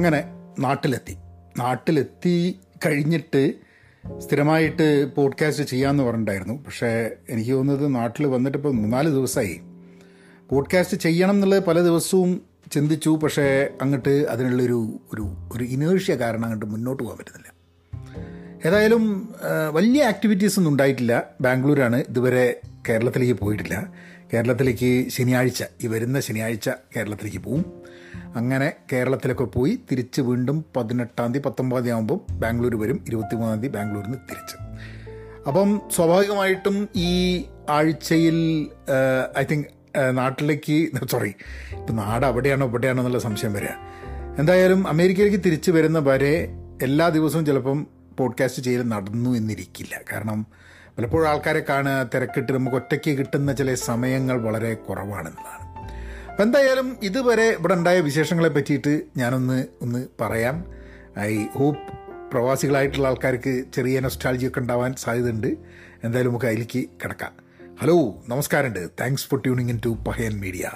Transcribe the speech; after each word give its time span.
അങ്ങനെ 0.00 0.24
നാട്ടിലെത്തി. 0.58 1.16
നാട്ടിലെത്തി 1.58 2.58
കഴിഞ്ഞിട്ട് 2.86 3.54
സ്ഥിരമായിട്ട് 4.18 5.14
പോഡ്കാസ്റ്റ് 5.14 5.64
ചെയ്യാമെന്ന് 5.64 6.02
പറഞ്ഞിട്ടുണ്ടായിരുന്നു. 6.02 6.64
പക്ഷേ 6.64 7.10
എനിക്ക് 7.30 7.52
തോന്നുന്നത് 7.52 7.94
നാട്ടിൽ 7.94 8.26
വന്നിട്ട് 8.26 8.58
ഇപ്പോൾ 8.58 8.72
മൂന്നാൽ 8.72 9.08
ദിവസമായി 9.08 9.60
പോഡ്കാസ്റ്റ് 10.50 10.96
ചെയ്യണം 10.96 11.30
എന്നുള്ളത് 11.30 11.64
പല 11.64 11.80
ദിവസവും 11.80 12.42
ചിന്തിച്ചു. 12.72 13.10
പക്ഷേ 13.10 13.70
അങ്ങോട്ട് 13.82 14.08
അതിനുള്ളൊരു 14.08 15.00
ഒരു 15.14 15.48
ഒരു 15.52 15.64
ഇനേഴ്ഷ്യ 15.64 16.14
കാരണം 16.14 16.44
അങ്ങോട്ട് 16.44 16.66
മുന്നോട്ട് 16.66 17.02
പോകാൻ 17.02 17.18
പറ്റുന്നില്ല. 17.18 17.54
ഏതായാലും 18.68 19.34
വലിയ 19.72 20.04
ആക്ടിവിറ്റീസ് 20.04 20.58
ഒന്നും 20.58 20.70
ഉണ്ടായിട്ടില്ല. 20.70 21.24
ബാംഗ്ലൂരാണ്. 21.40 22.04
ഇതുവരെ 22.08 22.60
കേരളത്തിലേക്ക് 22.88 23.34
പോയിട്ടില്ല. 23.34 23.92
കേരളത്തിലേക്ക് 24.34 25.08
ശനിയാഴ്ച 25.08 25.64
ഈ 25.82 25.86
വരുന്ന 25.86 26.20
ശനിയാഴ്ച 26.20 26.70
കേരളത്തിലേക്ക് 26.96 27.38
പോവും. 27.38 27.79
അങ്ങനെ 28.36 28.72
കേരളത്തിലൊക്കെ 28.92 29.44
പോയി 29.44 29.78
തിരിച്ച് 29.92 30.20
വീണ്ടും 30.20 30.64
പതിനെട്ടാം 30.76 31.32
തീയതി 31.32 31.48
പത്തൊമ്പതാം 31.48 31.82
തീയതി 31.82 31.94
ആകുമ്പോൾ 31.94 32.32
ബാംഗ്ലൂർ 32.32 32.80
വരും. 32.80 33.04
ഇരുപത്തിമൂന്നാം 33.08 33.60
തീയതി 33.60 33.74
ബാംഗ്ലൂരിൽ 33.76 34.06
നിന്ന് 34.06 34.18
തിരിച്ച്. 34.30 34.56
അപ്പം 35.48 35.82
സ്വാഭാവികമായിട്ടും 35.96 36.88
ഈ 36.96 37.44
ആഴ്ചയിൽ 37.70 38.68
ഐ 39.38 39.44
തിങ്ക് 39.44 39.66
നാട്ടിലേക്ക് 40.10 41.06
സോറി 41.06 41.34
ഇപ്പം 41.78 41.96
നാട് 41.96 42.26
അവിടെയാണോ 42.26 42.66
ഇവിടെയാണോ 42.66 43.00
എന്നുള്ള 43.00 43.18
സംശയം 43.18 43.52
വരിക. 43.52 43.68
എന്തായാലും 44.38 44.88
അമേരിക്കയിലേക്ക് 44.88 45.44
തിരിച്ചു 45.44 45.70
വരുന്ന 45.70 45.98
വരെ 45.98 46.48
എല്ലാ 46.82 47.08
ദിവസവും 47.08 47.46
ചിലപ്പം 47.46 47.86
പോഡ്കാസ്റ്റ് 48.18 48.62
ചെയ്യൽ 48.62 48.82
നടന്നു 48.82 49.30
എന്നിരിക്കില്ല. 49.30 50.00
കാരണം 50.12 50.46
പലപ്പോഴും 50.98 51.28
ആൾക്കാരെ 51.28 51.64
കാണുക 51.68 52.10
തിരക്കിട്ട് 52.14 52.52
നമുക്ക് 52.52 52.76
ഒറ്റയ്ക്ക് 52.76 53.18
കിട്ടുന്ന 53.18 53.52
ചില 53.52 53.74
സമയങ്ങൾ 53.74 54.42
വളരെ 54.42 54.74
കുറവാണെന്നുള്ളതാണ്. 54.74 55.69
അപ്പം 56.30 56.44
എന്തായാലും 56.44 56.96
ഇതുവരെ 57.02 57.42
ഇവിടെ 57.42 57.74
ഉണ്ടായ 57.74 58.00
വിശേഷങ്ങളെ 58.00 58.48
പറ്റിയിട്ട് 58.48 59.02
ഞാനൊന്ന് 59.16 59.66
ഒന്ന് 59.82 60.06
പറയാം. 60.20 60.66
ഐ 61.18 61.46
ഹോപ്പ് 61.46 61.80
പ്രവാസികളായിട്ടുള്ള 62.30 63.08
ആൾക്കാർക്ക് 63.08 63.64
ചെറിയ 63.74 64.00
നൊസ്റ്റാൾജിയൊക്കെ 64.00 64.60
ഉണ്ടാവാൻ 64.60 64.94
സാധ്യതയുണ്ട്. 64.94 65.46
എന്തായാലും 66.04 66.30
നമുക്ക് 66.30 66.46
അതിലേക്ക് 66.46 66.88
കിടക്കാം. 67.04 67.32
ഹലോ 67.80 68.24
നമസ്കാരമുണ്ട്. 68.28 68.88
Thanks 69.00 69.28
for 69.28 69.40
tuning 69.40 69.70
in 69.70 69.80
to 69.84 69.88
Pahayan 69.88 70.40
media 70.40 70.70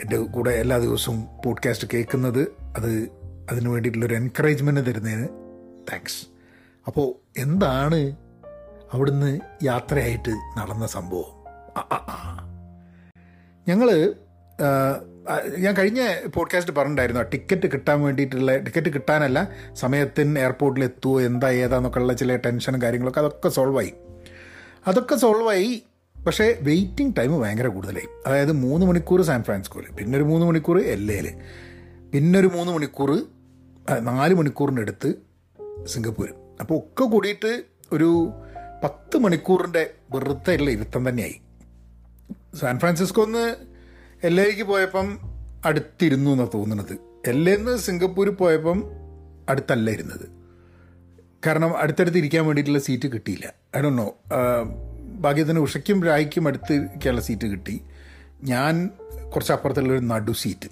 എന്റെ 0.00 0.18
കൂടെ 0.18 0.50
എല്ലാ 0.50 0.78
ദിവസവും 0.78 1.24
പോഡ്കാസ്റ്റ് 1.44 1.88
കേൾക്കുന്നത് 1.94 2.42
അത് 2.76 3.08
അതിന് 3.50 3.68
വേണ്ടിയിട്ടുള്ളൊരു 3.68 4.14
എൻകറേജ്മെന്റ് 4.14 4.86
തരുന്നതിന് 4.86 5.28
താങ്ക്സ് 5.92 6.26
അപ്പോൾ 6.86 7.40
എന്താണ് 7.40 8.16
അവിടുന്ന് 8.92 9.40
യാത്രയായിട്ട് 9.62 10.30
നടന്ന 10.58 10.86
സംഭവം. 10.86 11.38
ഞങ്ങൾ 13.68 14.14
ഞാൻ 15.58 15.76
കഴിഞ്ഞ 15.76 16.00
പോഡ്കാസ്റ്റ് 16.34 16.72
പറഞ്ഞിട്ടുണ്ടായിരുന്നു 16.72 17.22
ടിക്കറ്റ് 17.22 17.66
കിട്ടാൻ 17.72 18.02
വേണ്ടിയിട്ടുള്ള 18.02 18.56
ടിക്കറ്റ് 18.56 18.94
കിട്ടാനല്ല 18.94 19.38
സമയത്തിന് 19.74 20.38
എയർപോർട്ടിൽ 20.38 20.84
എത്തുമോ 20.84 21.20
എന്താ 21.20 21.50
ഏതാന്നൊക്കെ 21.50 22.00
ഉള്ള 22.00 22.12
ചില 22.12 22.36
ടെൻഷനും 22.36 22.82
കാര്യങ്ങളൊക്കെ 22.82 23.20
അതൊക്കെ 23.20 23.48
സോൾവായി 23.48 23.92
അതൊക്കെ 24.86 25.16
സോൾവായി 25.16 25.82
പക്ഷേ 26.26 26.58
വെയിറ്റിംഗ് 26.60 27.14
ടൈം 27.18 27.40
ഭയങ്കര 27.40 27.66
കൂടുതലായി. 27.66 28.08
അതായത് 28.26 28.52
മൂന്ന് 28.52 28.86
മണിക്കൂർ 28.86 29.22
സാൻ 29.22 29.42
ഫ്രാൻസിസ്കോയിൽ 29.42 29.86
പിന്നെ 29.98 30.16
ഒരു 30.18 30.24
മൂന്ന് 30.24 30.46
മണിക്കൂർ 30.46 30.80
എൽ 30.80 31.12
എയിൽ 31.12 31.28
പിന്നെ 32.12 32.38
ഒരു 32.38 32.46
മൂന്ന് 32.46 32.72
മണിക്കൂർ 32.72 33.10
നാല് 34.00 34.34
മണിക്കൂറിന്റെ 34.34 34.82
അടുത്ത് 34.82 35.14
സിംഗപ്പൂർ 35.86 36.28
അപ്പോൾ 36.60 36.78
ഒക്കെ 36.78 37.04
കൂടിയിട്ട് 37.04 37.62
ഒരു 37.92 38.32
പത്ത് 38.84 39.16
മണിക്കൂറിന്റെ 39.16 39.90
വെറുതെ 40.10 40.56
ഉള്ള 40.56 40.70
ഇരുത്തം 40.70 41.08
തന്നെയായി. 41.08 41.36
സാൻ 42.54 42.78
ഫ്രാൻസിസ്കോ 42.78 43.24
നിന്ന് 43.24 43.44
എൽ 44.24 44.40
എക്ക് 44.40 44.62
പോയപ്പം 44.62 45.18
അടുത്തിരുന്നു 45.64 46.30
എന്നാണ് 46.30 46.50
തോന്നുന്നത്. 46.54 46.98
എൽ 47.26 47.50
എന്ന് 47.50 47.78
സിംഗപ്പൂർ 47.78 48.28
പോയപ്പം 48.28 48.84
അടുത്തല്ല 49.48 49.90
ഇരുന്നത്. 49.90 50.28
കാരണം 51.46 51.76
അടുത്തടുത്ത് 51.76 52.18
ഇരിക്കാൻ 52.18 52.46
വേണ്ടിയിട്ടുള്ള 52.46 52.78
സീറ്റ് 52.78 53.08
കിട്ടിയില്ല. 53.12 53.52
ഐ 53.78 53.80
ഡോ 53.80 53.90
നോ 53.90 54.16
ഭാഗ്യത്തിന് 55.18 55.58
ഉഷയ്ക്കും 55.58 56.04
രായ്ക്കും 56.04 56.48
അടുത്ത് 56.48 56.72
ഇരിക്കാനുള്ള 56.72 57.20
സീറ്റ് 57.20 57.46
കിട്ടി. 57.46 57.80
ഞാൻ 58.42 58.90
കുറച്ച് 59.34 59.52
അപ്പുറത്തുള്ളൊരു 59.52 60.00
നടു 60.00 60.32
സീറ്റ്. 60.32 60.68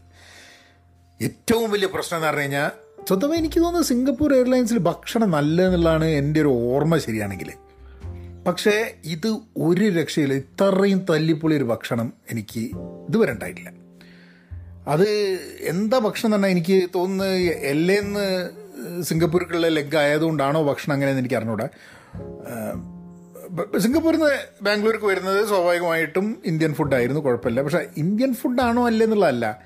ഏറ്റവും 1.23 1.71
വലിയ 1.71 1.87
പ്രശ്നം 1.87 2.17
എന്ന് 2.17 2.27
പറഞ്ഞു 2.27 2.41
കഴിഞ്ഞാൽ 2.41 2.71
സ്വന്തമായി 3.07 3.39
എനിക്ക് 3.39 3.61
തോന്നുന്നത് 3.61 3.85
സിംഗപ്പൂർ 3.85 4.35
എയർലൈൻസിൽ 4.35 4.79
ഭക്ഷണം 4.79 5.31
നല്ലതെന്നുള്ളതാണ് 5.31 6.05
എന്റെ 6.05 6.41
ഒരു 6.41 6.49
ഓർമ്മ 6.49 6.99
ശരിയാണെങ്കിൽ. 6.99 7.53
പക്ഷേ 8.47 8.95
ഇത് 9.05 9.39
ഒരു 9.57 9.85
രക്ഷയില്ല. 9.85 10.35
ഇത്രയും 10.35 11.07
തല്ലിപ്പൊളി 11.11 11.57
ഒരു 11.57 11.65
ഭക്ഷണം 11.65 12.13
എനിക്ക് 12.31 12.61
ഇതുവരെ 13.09 13.33
ഉണ്ടായിട്ടില്ല. 13.33 13.73
അത് 14.89 15.09
എന്താ 15.61 15.99
ഭക്ഷണം 15.99 16.35
തന്നെ 16.35 16.49
എനിക്ക് 16.49 16.89
തോന്നുന്നു 16.95 17.25
എല്ലേന്ന് 17.73 18.51
സിംഗപ്പൂർക്കുള്ള 19.03 19.69
ലെഗ് 19.69 19.97
ആയതുകൊണ്ടാണോ 19.97 20.63
ഭക്ഷണം 20.63 20.95
അങ്ങനെയെന്ന് 20.95 21.23
എനിക്ക് 21.23 21.35
അറിഞ്ഞൂടാ. 21.35 21.69
സിംഗപ്പൂരിൽ 23.79 24.19
നിന്ന് 24.19 24.39
ബാംഗ്ലൂർക്ക് 24.63 25.05
വരുന്നത് 25.05 25.49
സ്വാഭാവികമായിട്ടും 25.49 26.43
ഇന്ത്യൻ 26.45 26.75
ഫുഡായിരുന്നു 26.75 27.21
കുഴപ്പമില്ല. 27.21 27.63
പക്ഷേ 27.63 27.87
ഇന്ത്യൻ 27.97 28.35
ഫുഡാണോ 28.35 28.87
അല്ലേ 28.87 29.05
എന്നുള്ളതല്ല. 29.07 29.63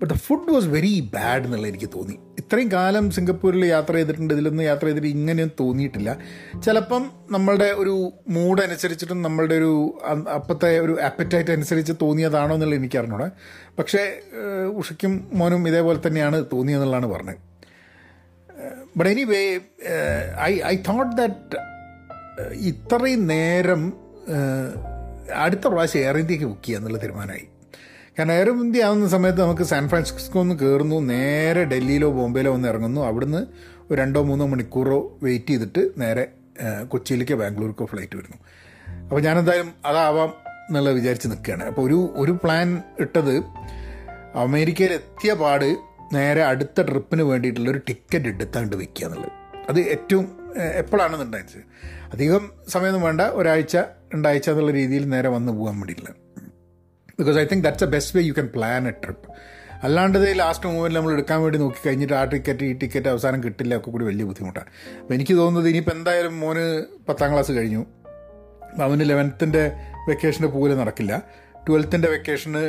But 0.00 0.14
the 0.14 0.16
food 0.16 0.52
was 0.52 0.66
very 0.66 1.10
bad 1.14 1.44
എന്നുള്ള 1.44 1.66
എനിക്ക് 1.66 1.90
തോന്നി. 1.94 2.18
ഇത്രയും 2.38 2.72
കാലം 2.72 3.10
സിംഗപ്പൂരിൽ 3.10 3.64
യാത്ര 3.64 3.92
ചെയ്തിട്ടുണ്ട് 3.92 4.34
ഇതിലൊന്നും 4.34 4.64
യാത്ര 4.64 4.84
ചെയ്തിട്ട് 4.86 5.08
ഇങ്ങനെയൊന്നും 5.08 5.56
തോന്നിയിട്ടില്ല. 5.60 6.16
ചിലപ്പം 6.64 7.10
നമ്മളുടെ 7.30 7.64
ഒരു 7.64 8.12
മൂഡ് 8.28 8.62
അനുസരിച്ചിട്ടും 8.62 9.22
നമ്മളുടെ 9.22 9.54
ഒരു 9.54 9.98
അപ്പത്തെ 10.34 10.80
ഒരു 10.80 11.00
ആപ്പറ്റൈറ്റ് 11.00 11.50
അനുസരിച്ച് 11.50 11.92
തോന്നിയതാണോ 12.02 12.54
എന്നുള്ളത് 12.54 12.78
എനിക്ക് 12.78 12.98
അറിഞ്ഞൂടെ. 12.98 13.30
പക്ഷേ 13.78 14.20
ഉഷയ്ക്കും 14.76 15.30
മോനും 15.32 15.68
ഇതേപോലെ 15.68 16.00
തന്നെയാണ് 16.06 16.44
തോന്നിയതെന്നുള്ളതാണ് 16.52 17.06
പറഞ്ഞത്. 17.06 17.42
But 18.96 19.10
anyway 19.10 19.42
I 20.40 20.60
I 20.64 20.76
thought 20.76 21.16
that 21.16 21.58
ഇത്രയും 22.52 23.26
നേരം 23.26 23.82
അടുത്ത 25.34 25.66
പ്രാവശ്യം 25.66 26.00
എയർ 26.00 26.16
ഇന്ത്യയ്ക്ക് 26.18 26.46
ബുക്ക് 26.46 26.64
ചെയ്യുക 26.64 26.80
എന്നുള്ള 26.80 26.98
തീരുമാനമായി. 26.98 27.46
കാരണം 28.18 28.32
എയർ 28.32 28.48
ഇന്ത്യ 28.48 28.84
ആവുന്ന 28.84 29.08
സമയത്ത് 29.08 29.42
നമുക്ക് 29.42 29.62
സാൻ 29.62 29.88
ഫ്രാൻസിസ്കോ 29.88 30.40
ഒന്ന് 30.40 30.54
കയറുന്നു 30.54 31.00
നേരെ 31.00 31.64
ഡൽഹിയിലോ 31.64 32.10
ബോംബെയിലോ 32.10 32.52
ഒന്ന് 32.52 32.68
ഇറങ്ങുന്നു 32.68 33.00
അവിടുന്ന് 33.00 33.46
ഒരു 33.90 33.94
രണ്ടോ 33.94 34.22
മൂന്നോ 34.22 34.46
മണിക്കൂറോ 34.46 35.18
വെയിറ്റ് 35.22 35.46
ചെയ്തിട്ട് 35.46 35.90
നേരെ 35.96 36.28
കൊച്ചിയിലേക്കോ 36.88 37.36
ബാംഗ്ലൂർക്കോ 37.36 37.86
ഫ്ലൈറ്റ് 37.86 38.16
വരുന്നു. 38.16 38.36
അപ്പോൾ 39.02 39.20
ഞാനെന്തായാലും 39.20 39.72
അതാവാം 39.86 40.32
എന്നുള്ളത് 40.68 40.94
വിചാരിച്ച് 40.94 41.28
നിൽക്കുകയാണ്. 41.28 41.64
അപ്പോൾ 41.64 41.82
ഒരു 41.82 42.14
ഒരു 42.16 42.32
പ്ലാൻ 42.32 42.82
ഇട്ടത് 43.00 43.42
അമേരിക്കയിൽ 44.34 44.92
എത്തിയ 44.92 45.32
പാട് 45.32 45.76
നേരെ 46.12 46.42
അടുത്ത 46.44 46.80
ട്രിപ്പിന് 46.80 47.22
വേണ്ടിയിട്ടുള്ള 47.22 47.70
ഒരു 47.70 47.78
ടിക്കറ്റ് 47.78 48.26
എടുത്താണ്ട് 48.26 48.76
വെക്കുക 48.76 49.06
എന്നുള്ളത്. 49.06 49.32
അത് 49.70 49.80
ഏറ്റവും 49.80 50.38
എപ്പോഴാണെന്നുണ്ടായത് 50.62 51.64
അധികം 52.12 52.50
സമയമൊന്നും 52.68 53.02
വേണ്ട 53.02 53.20
ഒരാഴ്ച 53.20 53.76
രണ്ടാഴ്ച 54.14 54.50
എന്നുള്ള 54.50 54.70
രീതിയിൽ 54.70 55.08
നേരെ 55.08 55.28
വന്ന് 55.28 55.52
പോകാൻ 55.52 55.76
വേണ്ടിയിട്ടുള്ള 55.76 56.25
because 57.18 57.38
I 57.38 57.44
think 57.44 57.64
that's 57.64 57.84
a 57.84 57.86
best 57.86 58.18
way 58.18 58.22
you 58.22 58.32
can 58.32 58.48
plan 58.54 58.88
a 58.88 58.90
trip 58.90 59.28
അല്ലാണ്ട് 59.82 60.18
ഇത് 60.18 60.38
ലാസ്റ്റ് 60.38 60.66
മൂവ്മെന്റ് 60.68 60.96
നമ്മൾ 60.96 61.12
എടുക്കാൻ 61.12 61.42
വേണ്ടി 61.42 61.58
നോക്കി 61.58 61.88
കഴിഞ്ഞിട്ട് 61.88 62.14
ആ 62.14 62.24
ടിക്കറ്റ് 62.24 62.64
ഈ 62.64 62.72
ടിക്കറ്റ് 62.72 63.08
അവസാനം 63.08 63.44
കിട്ടില്ല 63.44 63.76
ഒക്കെ 63.76 63.90
കൂടി 63.90 64.04
വലിയ 64.04 64.24
ബുദ്ധിമുട്ടാണ്. 64.24 64.70
അപ്പോൾ 65.00 65.14
എനിക്ക് 65.14 65.34
തോന്നുന്നത് 65.34 65.68
ഇനിയിപ്പോൾ 65.68 65.90
എന്തായാലും 65.90 66.40
മോന് 66.40 66.84
പത്താം 67.08 67.32
ക്ലാസ് 67.32 67.52
കഴിഞ്ഞു. 67.52 67.86
അവന് 68.80 69.08
ലെവൻത്തിന്റെ 69.10 69.72
വെക്കേഷന് 70.08 70.46
പോലും 70.46 70.78
നടക്കില്ല. 70.78 71.22
ട്വൽത്തിന്റെ 71.68 72.08
വെക്കേഷന് 72.08 72.64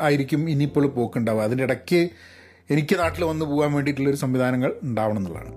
ആയിരിക്കും 0.00 0.50
ഇനിയിപ്പോൾ 0.50 0.86
പോക്കുണ്ടാവുക. 0.86 1.42
അതിന്റെ 1.42 1.64
ഇടയ്ക്ക് 1.64 2.08
എനിക്ക് 2.70 2.98
നാട്ടിൽ 2.98 3.24
വന്ന് 3.24 3.44
പോകാൻ 3.44 3.72
വേണ്ടിയിട്ടുള്ളൊരു 3.72 4.16
സംവിധാനങ്ങൾ 4.16 4.74
ഉണ്ടാവണം 4.82 5.16
എന്നുള്ളതാണ്. 5.16 5.52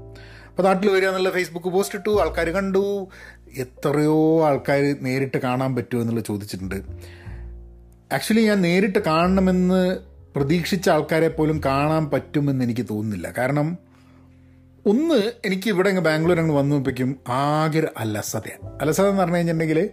അപ്പോൾ 0.49 0.63
നാട്ടിൽ 0.63 0.89
വരിക 0.89 1.07
എന്നുള്ള 1.07 1.29
ഫേസ്ബുക്ക് 1.29 1.67
പോസ്റ്റ് 1.67 1.99
ഇട്ടു. 1.99 2.21
ആൾക്കാർ 2.21 2.49
കണ്ടു. 2.49 3.07
എത്രയോ 3.57 4.45
ആൾക്കാർ 4.47 4.95
നേരിട്ട് 5.01 5.37
കാണാൻ 5.37 5.75
പറ്റുമോ 5.75 6.01
എന്നുള്ളത് 6.01 6.25
ചോദിച്ചിട്ടുണ്ട്. 6.25 6.79
ആക്ച്വലി 8.11 8.45
ഞാൻ 8.45 8.61
നേരിട്ട് 8.61 8.99
കാണണമെന്ന് 8.99 9.97
പ്രതീക്ഷിച്ച 10.35 10.89
ആൾക്കാരെ 10.89 11.27
പോലും 11.27 11.61
കാണാൻ 11.65 12.09
പറ്റുമെന്ന് 12.09 12.63
എനിക്ക് 12.63 12.85
തോന്നുന്നില്ല. 12.89 13.33
കാരണം 13.37 13.77
ഒന്ന് 14.85 15.31
എനിക്ക് 15.45 15.69
ഇവിടെ 15.69 15.89
അങ്ങ് 15.89 16.01
ബാംഗ്ലൂർ 16.01 16.39
അങ്ങ് 16.39 16.55
വന്നപ്പോഴേക്കും 16.55 17.15
ആകെ 17.29 17.79
ഒരു 17.79 17.87
അലസത 17.97 18.47
എന്ന് 18.77 19.21
പറഞ്ഞു 19.21 19.35
കഴിഞ്ഞിട്ടുണ്ടെങ്കിൽ 19.35 19.89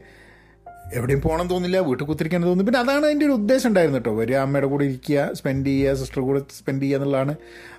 എവിടെയും 0.94 1.20
പോകണം 1.20 1.48
തോന്നില്ല 1.48 1.78
വീട്ടിൽ 1.80 2.04
കുത്തിരിക്കാൻ 2.04 2.42
തോന്നി 2.42 2.64
പിന്നെ 2.64 2.80
അതാണ് 2.80 3.04
അതിന്റെ 3.06 3.26
ഒരു 3.26 3.32
ഉദ്ദേശം 3.32 3.68
ഉണ്ടായിരുന്നു 3.68 3.98
കേട്ടോ. 3.98 4.16
വരിക 4.16 4.36
അമ്മയുടെ 4.36 4.66
കൂടെ 4.66 4.84
ഇരിക്കുക 4.84 5.30
സ്പെൻഡ് 5.32 5.66
ചെയ്യുക 5.66 5.94
സിസ്റ്റർ 5.94 6.20
കൂടെ 6.20 6.40
സ്പെൻഡ് 6.58 6.82
ചെയ്യുക 6.82 6.98
എന്നുള്ളതാണ്. 6.98 7.34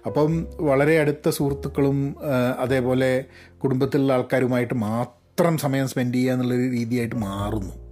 അപ്പം 0.05 0.47
വളരെ 0.59 0.99
അടുത്ത 0.99 1.29
സുഹൃത്തുക്കളും 1.29 2.15
അതേപോലെ 2.59 3.23
കുടുംബത്തിലുള്ള 3.63 4.13
ആൾക്കാരുമായിട്ട് 4.13 4.73
മാത്രം 4.73 5.57
സമയം 5.57 5.87
സ്പെൻഡ് 5.87 6.15
ചെയ്യുക 6.15 6.33
എന്നുള്ളൊരു 6.33 6.69
രീതിയായിട്ട് 6.71 7.15
മാറുന്നു. 7.15 7.84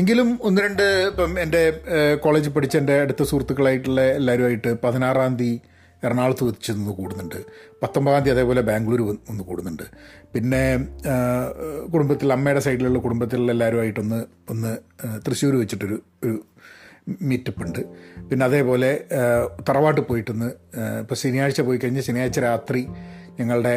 എങ്കിലും 0.00 0.28
ഒന്ന് 0.42 0.62
രണ്ട് 0.62 0.82
ഇപ്പം 0.82 1.32
എന്റെ 1.40 1.60
കോളേജിൽ 2.24 2.52
പഠിച്ച 2.52 2.76
എന്റെ 2.76 2.94
അടുത്ത 3.00 3.22
സുഹൃത്തുക്കളായിട്ടുള്ള 3.22 4.00
എല്ലാവരുമായിട്ട് 4.00 4.70
പതിനാറാം 4.84 5.34
തീയതി 5.40 5.60
എറണാകുളത്ത് 6.06 6.44
വെച്ച് 6.44 6.72
നിന്ന് 6.72 6.92
കൂടുന്നുണ്ട്. 7.00 7.36
പത്തൊമ്പതാം 7.82 8.22
തീയതി 8.22 8.34
അതേപോലെ 8.36 8.60
ബാംഗ്ലൂർ 8.60 9.00
ഒന്ന് 9.30 9.42
കൂടുന്നുണ്ട്. 9.44 9.82
പിന്നെ 10.34 10.62
കുടുംബത്തിൽ 11.92 12.32
അമ്മയുടെ 12.32 12.60
സൈഡിലുള്ള 12.60 12.98
കുടുംബത്തിലുള്ള 12.98 13.52
എല്ലാവരുമായിട്ടൊന്ന് 13.52 14.20
ഒന്ന് 14.50 14.72
തൃശ്ശൂർ 15.26 15.56
വെച്ചിട്ടൊരു 15.56 16.02
ഒരു 16.24 16.34
മീറ്റപ്പ് 17.28 17.62
ഉണ്ട്. 17.66 17.82
പിന്നെ 18.30 18.46
അതേപോലെ 18.46 18.90
തറവാട്ട് 19.68 20.00
പോയിട്ടൊന്ന് 20.00 20.50
ഇപ്പോൾ 21.02 21.14
ശനിയാഴ്ച 21.14 21.60
പോയി 21.60 21.78
കഴിഞ്ഞ് 21.84 22.00
ശനിയാഴ്ച 22.00 22.38
രാത്രി 22.38 22.88
ഞങ്ങളുടെ 23.40 23.76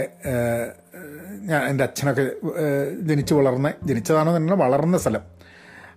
ഞാൻ 1.51 1.61
എന്റെ 1.63 1.83
അച്ഛനൊക്കെ 1.83 2.25
ജനിച്ച് 3.01 3.33
വളർന്ന 3.33 3.73
ജനിച്ചതാണോ 3.83 4.37
തന്നെ 4.37 4.55
വളർന്ന 4.55 4.97
സ്ഥലം. 4.97 5.34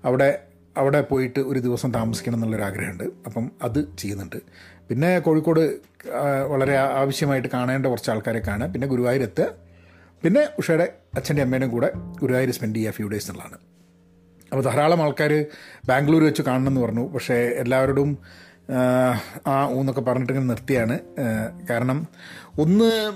അവിടെ 0.04 0.42
അവിടെ 0.76 1.00
പോയിട്ട് 1.00 1.40
ഒരു 1.40 1.58
ദിവസം 1.58 1.92
താമസിക്കണം 1.92 2.34
എന്നുള്ളൊരു 2.34 2.62
ആഗ്രഹമുണ്ട്. 2.62 3.04
അപ്പം 3.04 3.50
അത് 3.62 3.96
ചെയ്യുന്നുണ്ട്. 3.98 4.36
പിന്നെ 4.88 5.18
കോഴിക്കോട് 5.18 5.78
വളരെ 6.48 6.76
ആവശ്യമായിട്ട് 6.76 7.48
കാണേണ്ട 7.48 7.86
കുറച്ച് 7.86 8.10
ആൾക്കാരെ 8.10 8.38
കാണാം 8.38 8.72
പിന്നെ 8.72 8.88
ഗുരുവായൂർ 8.88 9.22
എത്തുക 9.22 9.46
പിന്നെ 10.22 10.48
ഉഷയുടെ 10.58 10.92
അച്ഛന്റെ 11.16 11.42
അമ്മേനും 11.42 11.70
കൂടെ 11.70 11.92
ഗുരുവായൂർ 11.94 12.50
സ്പെൻഡ് 12.50 12.76
ചെയ്യുക 12.76 12.92
ഫ്യൂ 12.92 13.08
ഡേയ്സ് 13.08 13.30
എന്നുള്ളതാണ്. 13.30 13.58
അപ്പോൾ 14.52 14.62
ധാരാളം 14.62 15.02
ആൾക്കാർ 15.02 15.46
ബാംഗ്ലൂർ 15.88 16.24
വെച്ച് 16.24 16.42
കാണണം 16.42 16.68
എന്ന് 16.68 16.80
പറഞ്ഞു. 16.80 17.08
പക്ഷേ 17.08 17.34
എല്ലാവരോടും 17.34 18.18
ആ, 19.46 19.68
ഊന്നൊക്കെ 19.68 20.00
പറഞ്ഞിട്ടിങ്ങനെ 20.00 20.46
നിർത്തിയാണ്. 20.46 20.98
കാരണം 21.70 22.06
ഒന്ന് 22.58 23.12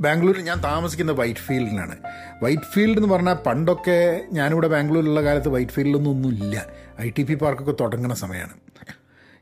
ബാംഗ്ലൂരിൽ 0.00 0.40
ഞാൻ 0.40 0.62
താമസിക്കുന്നത് 0.62 1.16
വൈറ്റ് 1.16 1.40
ഫീൽഡിലാണ് 1.40 1.96
വൈറ്റ് 2.42 2.62
ഫീൽഡ് 2.62 2.98
എന്ന് 2.98 3.08
പറഞ്ഞാൽ 3.08 3.34
പണ്ടൊക്കെ 3.34 4.20
ഞാനിവിടെ 4.32 4.68
ബാംഗ്ലൂരിലുള്ള 4.68 5.22
കാലത്ത് 5.22 5.48
വൈറ്റ് 5.48 5.70
ഫീൽഡിലൊന്നും 5.70 6.10
ഒന്നുമില്ല 6.10 6.66
ഐ 7.00 7.10
ടി 7.10 7.22
പി 7.22 7.34
പാർക്കൊക്കെ 7.34 7.74
തുടങ്ങുന്ന 7.80 8.14
സമയമാണ്. 8.14 8.52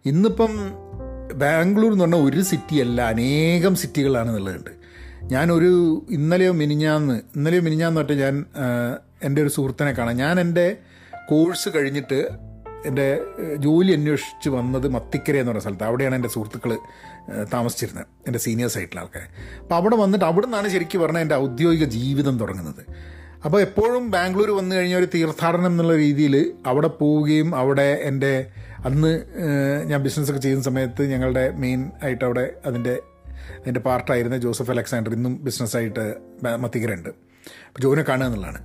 ഇന്നിപ്പം 0.05 0.51
ബാംഗ്ലൂർ 1.35 1.93
എന്ന് 1.93 2.05
പറഞ്ഞാൽ 2.05 2.23
ഒരു 2.23 2.43
സിറ്റിയല്ല 2.43 3.03
അനേകം 3.03 3.75
സിറ്റികളാണ് 3.75 4.29
എന്നുള്ളതുണ്ട്. 4.29 4.71
ഞാനൊരു 5.23 6.03
ഇന്നലെയോ 6.11 6.53
മിനിഞ്ഞാന്ന് 6.53 7.15
ഇന്നലെയോ 7.37 7.61
മിനിഞ്ഞാന്ന് 7.61 7.97
തൊട്ട് 7.97 8.13
ഞാൻ 8.13 8.45
എന്റെ 9.23 9.43
ഒരു 9.43 9.49
സുഹൃത്തിനെ 9.49 9.93
കാണാം. 9.93 10.17
ഞാൻ 10.17 10.41
എന്റെ 10.41 10.77
കോഴ്സ് 11.29 11.69
കഴിഞ്ഞിട്ട് 11.77 12.29
എന്റെ 12.87 13.21
ജോലി 13.57 13.93
അന്വേഷിച്ച് 13.93 14.49
വന്നത് 14.49 14.89
മത്തിക്കര 14.89 15.37
എന്ന് 15.37 15.61
സ്ഥലത്ത്. 15.61 15.85
അവിടെയാണ് 15.85 16.15
എന്റെ 16.15 16.29
സുഹൃത്തുക്കൾ 16.29 16.79
താമസിച്ചിരുന്നത്. 17.53 18.07
എന്റെ 18.27 18.39
സീനിയേഴ്സ് 18.39 18.79
ആയിട്ടുള്ള 18.79 19.01
ആൾക്കാർ 19.01 19.25
അപ്പോൾ 19.61 19.75
അവിടെ 19.75 19.97
വന്നിട്ട് 19.97 20.25
അവിടെ 20.25 20.47
നിന്നാണ് 20.47 20.69
ശരിക്കും 20.69 21.01
പറഞ്ഞാൽ 21.03 21.21
എന്റെ 21.21 21.35
ഔദ്യോഗിക 21.35 21.85
ജീവിതം 21.85 22.39
തുടങ്ങുന്നത്. 22.39 22.83
അപ്പോൾ 23.45 23.61
എപ്പോഴും 23.61 24.11
ബാംഗ്ലൂർ 24.11 24.51
വന്നു 24.51 24.77
കഴിഞ്ഞാൽ 24.77 24.99
ഒരു 24.99 25.09
തീർത്ഥാടനം 25.15 25.67
എന്നുള്ള 25.67 25.97
രീതിയിൽ 25.97 26.53
അവിടെ 26.67 26.87
പോവുകയും 26.89 27.57
അവിടെ 27.57 28.01
എന്റെ 28.03 28.51
അന്ന് 28.85 29.25
ഞാൻ 29.85 30.03
ബിസിനസ്സൊക്കെ 30.03 30.41
ചെയ്യുന്ന 30.41 30.65
സമയത്ത് 30.65 31.03
ഞങ്ങളുടെ 31.13 31.51
മെയിൻ 31.51 31.91
ആയിട്ട് 32.03 32.25
അവിടെ 32.25 32.53
അതിന്റെ 32.67 33.01
അതിന്റെ 33.61 33.81
പാർട്ടായിരുന്ന 33.81 34.37
ജോസഫ് 34.37 34.71
അലക്സാണ്ടർ 34.71 35.13
ഇന്നും 35.13 35.45
ബിസിനസ്സായിട്ട് 35.45 36.05
മത്തികരുണ്ട്. 36.59 37.09
അപ്പോൾ 37.69 37.83
ജോനെ 37.83 38.03
കാണുക 38.03 38.27
എന്നുള്ളതാണ്. 38.27 38.61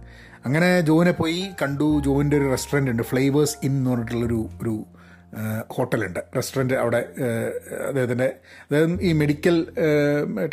അങ്ങനെ 0.46 0.82
ജോനെ 0.82 1.12
പോയി 1.12 1.50
കണ്ടു. 1.62 2.02
ജോവിന്റെ 2.06 2.38
ഒരു 2.38 2.48
റെസ്റ്റോറന്റ് 2.50 2.92
ഉണ്ട് 2.92 3.04
ഫ്ലേവേഴ്സ് 3.04 3.56
ഇൻ 3.64 3.72
എന്ന് 3.72 3.92
പറഞ്ഞിട്ടുള്ളൊരു 3.92 4.50
ഒരു 4.62 4.86
ഹോട്ടലുണ്ട്. 5.76 6.20
റെസ്റ്റോറന്റ് 6.36 6.74
അവിടെ 6.74 7.00
അദ്ദേഹത്തിന്റെ 7.88 8.28
അദ്ദേഹം 8.64 8.94
ഈ 9.02 9.14
മെഡിക്കൽ 9.14 9.68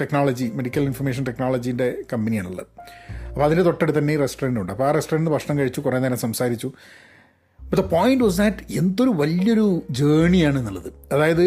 ടെക്നോളജി 0.00 0.50
മെഡിക്കൽ 0.54 0.80
ഇൻഫർമേഷൻ 0.80 1.24
ടെക്നോളജീന്റെ 1.24 1.88
കമ്പനിയാണുള്ളത്. 2.12 2.66
അപ്പോൾ 3.28 3.44
അതിന്റെ 3.44 3.64
തൊട്ടടുത്ത് 3.64 3.98
തന്നെ 3.98 4.14
ഈ 4.14 4.16
റെസ്റ്റോറന്റ് 4.16 4.60
ഉണ്ട് 4.60 4.72
അപ്പോൾ 4.72 4.88
ആ 4.88 4.90
റെസ്റ്റോറന്റ് 4.90 5.30
ഭക്ഷണം 5.30 5.58
കഴിച്ചു 5.58 5.80
കുറേ 5.80 5.98
നേരം 5.98 6.16
സംസാരിച്ചു. 6.16 6.72
അപ്പോൾ 7.60 7.76
ദ 7.76 7.84
പോയിന്റ് 7.94 8.24
വാസ് 8.24 8.38
ദാറ്റ് 8.38 8.78
എന്തൊരു 8.78 9.10
വലിയൊരു 9.10 9.82
ജേണിയാണ് 9.90 10.58
എന്നുള്ളത്. 10.58 10.92
അതായത് 11.12 11.46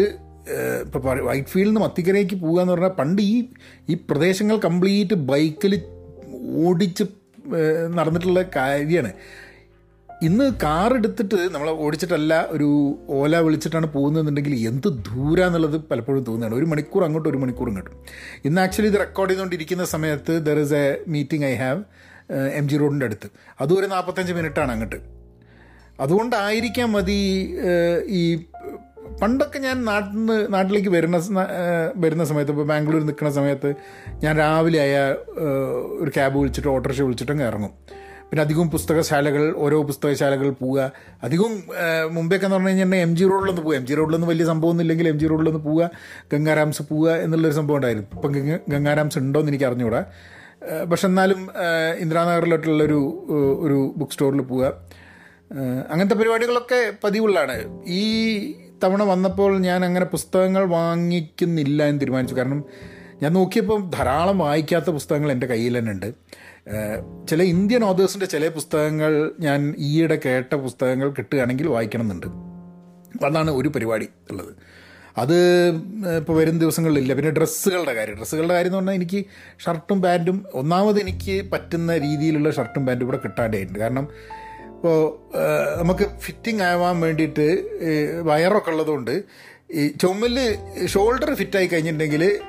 ഇപ്പോൾ 0.84 1.20
വൈറ്റ് 1.20 1.48
ഫീൽഡിൽ 1.48 1.68
നിന്ന് 1.68 1.80
മത്തിക്കരയ്ക്ക് 1.80 2.34
പോകുക 2.34 2.60
എന്ന് 2.60 2.72
പറഞ്ഞാൽ 2.72 2.88
പണ്ട് 2.88 3.22
ഈ 3.22 3.48
ഈ 3.88 3.94
പ്രദേശങ്ങൾ 4.10 4.56
കംപ്ലീറ്റ് 4.56 5.14
ബൈക്കിൽ 5.14 5.82
ഓടിച്ച് 6.66 7.04
നടന്നിട്ടുള്ള 7.94 8.42
കാര്യമാണ്. 8.56 9.12
ഇന്ന് 10.26 10.44
കാർ 10.62 10.94
എടുത്തിട്ട് 10.94 11.36
നമ്മൾ 11.54 11.68
ഓടിച്ചിട്ടല്ല 11.70 12.46
ഒരു 12.50 12.68
ഓല 13.08 13.36
വിളിച്ചിട്ടാണ് 13.36 13.86
പോകുന്നതെന്നുണ്ടെങ്കിൽ 13.92 14.54
എന്ത് 14.68 14.88
ദൂരാന്നുള്ളത് 15.08 15.76
പലപ്പോഴും 15.90 16.22
തോന്നുകയാണ്. 16.24 16.54
ഒരു 16.54 16.64
മണിക്കൂർ 16.64 17.04
അങ്ങോട്ട് 17.04 17.28
ഒരു 17.28 17.36
മണിക്കൂർ 17.36 17.68
ഇങ്ങോട്ടും. 17.68 17.94
ഇന്ന് 18.44 18.60
ആക്ച്വലി 18.60 18.88
ഇത് 18.88 18.98
റെക്കോർഡ് 19.00 19.30
ചെയ്തുകൊണ്ടിരിക്കുന്ന 19.30 19.84
സമയത്ത് 19.84 20.34
there 20.46 20.60
is 20.60 20.74
a 20.74 20.86
meeting 21.08 21.46
I 21.46 21.54
have 21.54 21.82
M 22.60 22.68
G 22.68 22.76
റോഡിന്റെ 22.76 23.06
അടുത്ത്. 23.06 23.28
അതും 23.60 23.78
ഒരു 23.80 23.86
നാൽപ്പത്തഞ്ച് 23.86 24.32
മിനിറ്റാണ് 24.32 24.72
അങ്ങോട്ട്. 24.72 24.96
അതുകൊണ്ടായിരിക്കാം 26.00 26.92
മതി 26.92 27.20
ഈ 28.06 28.22
പണ്ടൊക്കെ 29.22 29.58
ഞാൻ 29.58 29.84
നാട്ടിൽ 29.84 30.16
നിന്ന് 30.18 30.52
നാട്ടിലേക്ക് 30.54 30.88
വരുന്ന 30.88 31.16
വരുന്ന 31.96 32.24
സമയത്ത് 32.24 32.52
ഇപ്പോൾ 32.52 32.66
ബാംഗ്ലൂർ 32.66 33.02
നിൽക്കുന്ന 33.02 33.32
സമയത്ത് 33.32 33.74
ഞാൻ 34.24 34.36
രാവിലെ 34.38 34.80
ആയ 34.80 34.96
ഒരു 36.02 36.10
ക്യാബ് 36.10 36.36
വിളിച്ചിട്ട് 36.38 36.68
ഓട്ടോറിക്ഷ 36.68 37.02
വിളിച്ചിട്ടങ്ങ് 37.02 37.44
ഇറങ്ങും. 37.44 37.72
പിന്നെ 38.30 38.42
അധികവും 38.42 38.70
പുസ്തകശാലകൾ 38.70 39.54
ഓരോ 39.56 39.82
പുസ്തകശാലകൾ 39.82 40.50
പോവുക. 40.50 40.92
അധികവും 41.22 41.62
മുമ്പേക്കെ 42.10 42.46
എന്ന് 42.46 42.56
പറഞ്ഞു 42.56 42.68
കഴിഞ്ഞാൽ 42.68 42.96
എം 42.96 43.16
ജി 43.16 43.24
റോഡിലൊന്ന് 43.24 43.62
പോവുക. 43.62 43.76
എം 43.76 43.86
ജി 43.86 43.94
റോഡിലൊന്നും 43.94 44.28
വലിയ 44.28 44.46
സംഭവമൊന്നും 44.46 44.84
ഇല്ലെങ്കിൽ 44.84 45.08
എം 45.08 45.18
ജി 45.18 45.26
റോഡിലൊന്ന് 45.26 45.60
പോവുക. 45.60 45.90
ഗംഗാരാംസ് 46.32 46.82
പോവുക 46.82 47.10
എന്നുള്ളൊരു 47.10 47.54
സംഭവം 47.54 47.76
ഉണ്ടായിരുന്നു. 47.76 48.08
ഇപ്പം 48.14 48.32
ഗംഗ- 48.32 48.60
ഗംഗാരാംസ് 48.68 49.18
ഉണ്ടോ 49.18 49.40
എന്ന് 49.40 49.50
എനിക്ക് 49.50 49.64
അറിഞ്ഞുകൂടാ 49.64 50.04
പക്ഷെ 50.90 51.06
എന്നാലും 51.06 51.48
ഇന്ദിരാനഗറിലോട്ടുള്ളൊരു 51.98 53.26
ഒരു 53.60 53.94
ബുക്ക് 53.96 54.12
സ്റ്റോറിൽ 54.12 54.42
പോവുക. 54.42 54.72
അങ്ങനത്തെ 55.90 56.14
പരിപാടികളൊക്കെ 56.14 56.92
പതിവുള്ളതാണ്. 57.04 57.82
ഈ 57.86 58.38
തവണ 58.84 59.02
വന്നപ്പോൾ 59.02 59.58
ഞാൻ 59.58 59.84
അങ്ങനെ 59.84 60.06
പുസ്തകങ്ങൾ 60.06 60.64
വാങ്ങിക്കുന്നില്ല 60.64 61.82
എന്ന് 61.82 62.00
തീരുമാനിച്ചു. 62.00 62.34
കാരണം 62.34 62.64
ഞാൻ 63.22 63.32
നോക്കിയപ്പോൾ 63.32 63.90
ധാരാളം 63.90 64.38
വായിക്കാത്ത 64.38 64.90
പുസ്തകങ്ങൾ 64.90 65.32
എന്റെ 65.32 65.46
കയ്യിൽ 65.46 65.78
തന്നെ 65.78 65.92
ഉണ്ട്. 65.92 66.14
ചില 67.28 67.42
ഇന്ത്യൻ 67.42 67.84
ഓതേഴ്സിന്റെ 67.84 68.26
ചില 68.26 68.48
പുസ്തകങ്ങൾ 68.48 69.32
ഞാൻ 69.40 69.74
ഈയിടെ 69.78 70.20
കേട്ട 70.24 70.54
പുസ്തകങ്ങൾ 70.54 71.10
കിട്ടുകയാണെങ്കിൽ 71.10 71.68
വായിക്കണമെന്നുണ്ട്. 71.68 72.26
അതാണ് 73.24 73.50
ഒരു 73.50 73.68
പരിപാടി 73.68 74.08
ഉള്ളത്. 74.30 74.52
അത് 75.18 75.36
ഇപ്പോൾ 76.16 76.36
വരും 76.38 76.58
ദിവസങ്ങളിലില്ല. 76.58 77.14
പിന്നെ 77.14 77.30
ഡ്രസ്സുകളുടെ 77.30 77.92
കാര്യം. 77.92 78.14
ഡ്രസ്സുകളുടെ 78.14 78.54
കാര്യം 78.54 78.68
എന്ന് 78.68 78.78
പറഞ്ഞാൽ 78.78 78.94
എനിക്ക് 78.94 79.24
ഷർട്ടും 79.64 80.02
പാന്റും 80.02 80.46
ഒന്നാമത് 80.54 81.00
എനിക്ക് 81.00 81.50
പറ്റുന്ന 81.50 81.98
രീതിയിലുള്ള 81.98 82.50
ഷർട്ടും 82.50 82.86
പാന്റും 82.86 83.04
ഇവിടെ 83.04 83.16
കിട്ടാണ്ടായിട്ടുണ്ട് 83.16 83.78
കാരണം 83.78 84.08
ഇപ്പോൾ 84.76 84.98
നമുക്ക് 85.78 86.06
ഫിറ്റിംഗ് 86.18 86.62
ആവാൻ 86.62 87.00
വേണ്ടിയിട്ട് 87.00 87.46
വയറൊക്കെ 88.22 88.70
ഉള്ളതുകൊണ്ട് 88.70 89.22
ഈ 89.72 89.88
ചുമൽ 89.88 90.36
ഷോൾഡർ 90.86 91.34
ഫിറ്റായി 91.34 91.66
കഴിഞ്ഞിട്ടുണ്ടെങ്കിൽ 91.66 92.40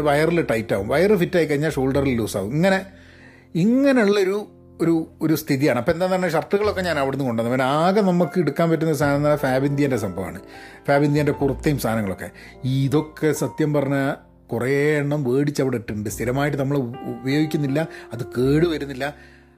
വയറിൽ 0.00 0.42
ടൈറ്റ് 0.42 0.74
ആവും. 0.74 0.88
വയറ് 0.88 1.16
ഫിറ്റായി 1.16 1.44
കഴിഞ്ഞാൽ 1.44 1.70
ഷോൾഡറിൽ 1.70 2.16
ലൂസാവും 2.16 2.52
ഇങ്ങനെ 2.54 2.80
ഇങ്ങനെയുള്ളൊരു 3.56 4.52
ഒരു 4.80 4.94
ഒരു 5.22 5.34
സ്ഥിതിയാണ്. 5.34 5.78
അപ്പോൾ 5.78 5.92
എന്താണെന്ന് 5.92 6.26
പറഞ്ഞാൽ 6.26 6.40
ഷർട്ടുകളൊക്കെ 6.40 6.80
ഞാൻ 6.80 6.98
അവിടുന്ന് 6.98 7.24
കൊണ്ടുവന്നു. 7.24 7.50
പിന്നെ 7.50 7.64
ആകെ 7.64 8.00
നമുക്ക് 8.00 8.38
എടുക്കാൻ 8.40 8.70
പറ്റുന്ന 8.70 8.94
സാധനം 8.94 9.16
എന്ന് 9.16 9.28
പറഞ്ഞാൽ 9.28 9.42
ഫാബിന്ത്യന്റെ 9.42 9.96
സംഭവമാണ്. 9.96 10.40
ഫാബ് 10.88 11.04
ഇന്ത്യന്റെ 11.04 11.32
കുർത്തയും 11.32 11.78
സാധനങ്ങളൊക്കെ. 11.78 12.30
ഇതൊക്കെ 12.64 13.32
സത്യം 13.32 13.74
പറഞ്ഞാൽ 13.74 14.14
കുറേ 14.52 14.98
എണ്ണം 14.98 15.22
മേടിച്ച് 15.22 15.62
അവിടെ 15.62 15.76
ഇട്ടിട്ടുണ്ട്. 15.76 16.10
സ്ഥിരമായിട്ട് 16.10 16.58
നമ്മൾ 16.58 16.78
ഉപയോഗിക്കുന്നില്ല. 17.14 17.88
അത് 18.12 18.26
കേട് 18.26 18.66
വരുന്നില്ല. 18.66 19.14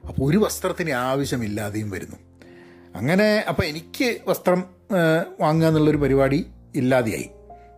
അപ്പോൾ 0.07 0.29
ഒരു 0.29 0.37
വസ്ത്രത്തിന് 0.37 0.89
ആവശ്യമില്ലാതെയും 0.89 1.89
വരുന്നു. 1.89 2.15
അങ്ങനെ 2.95 3.45
അപ്പോൾ 3.49 3.63
എനിക്ക് 3.63 4.17
വസ്ത്രം 4.27 4.63
വാങ്ങുക 5.41 5.67
എന്നുള്ളൊരു 5.67 5.97
പരിപാടി 5.97 6.45
ഇല്ലാതെയായി. 6.75 7.29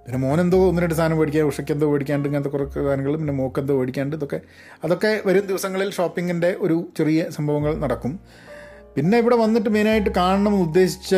പിന്നെ 0.05 0.19
മോനെന്തോ 0.27 0.59
ഒന്ന് 0.69 0.89
സാധനം 0.99 1.17
മേടിക്കാൻ 1.17 1.43
ഉഷയ്ക്ക് 1.51 1.71
എന്തോ 1.71 1.87
മേടിക്കാണ്ട് 1.91 2.27
ഇങ്ങനത്തെ 2.27 2.49
കുറേ 2.49 2.65
സാധനങ്ങൾ 2.75 3.17
പിന്നെ 3.17 3.33
മോക്കെന്തോ 3.33 3.73
മേടിക്കാണ്ട് 3.79 4.15
ഇതൊക്കെ. 4.15 4.39
അതൊക്കെ 4.83 5.11
വരും 5.25 5.45
ദിവസങ്ങളിൽ 5.51 5.91
ഷോപ്പിങ്ങിന്റെ 5.91 6.57
ഒരു 6.59 6.77
ചെറിയ 6.97 7.25
സംഭവങ്ങൾ 7.29 7.73
നടക്കും. 7.75 8.13
പിന്നെ 8.95 9.17
ഇവിടെ 9.17 9.35
വന്നിട്ട് 9.35 9.69
മെയിനായിട്ട് 9.69 10.09
കാണണം 10.09 10.51
എന്ന് 10.53 10.63
ഉദ്ദേശിച്ച 10.67 11.15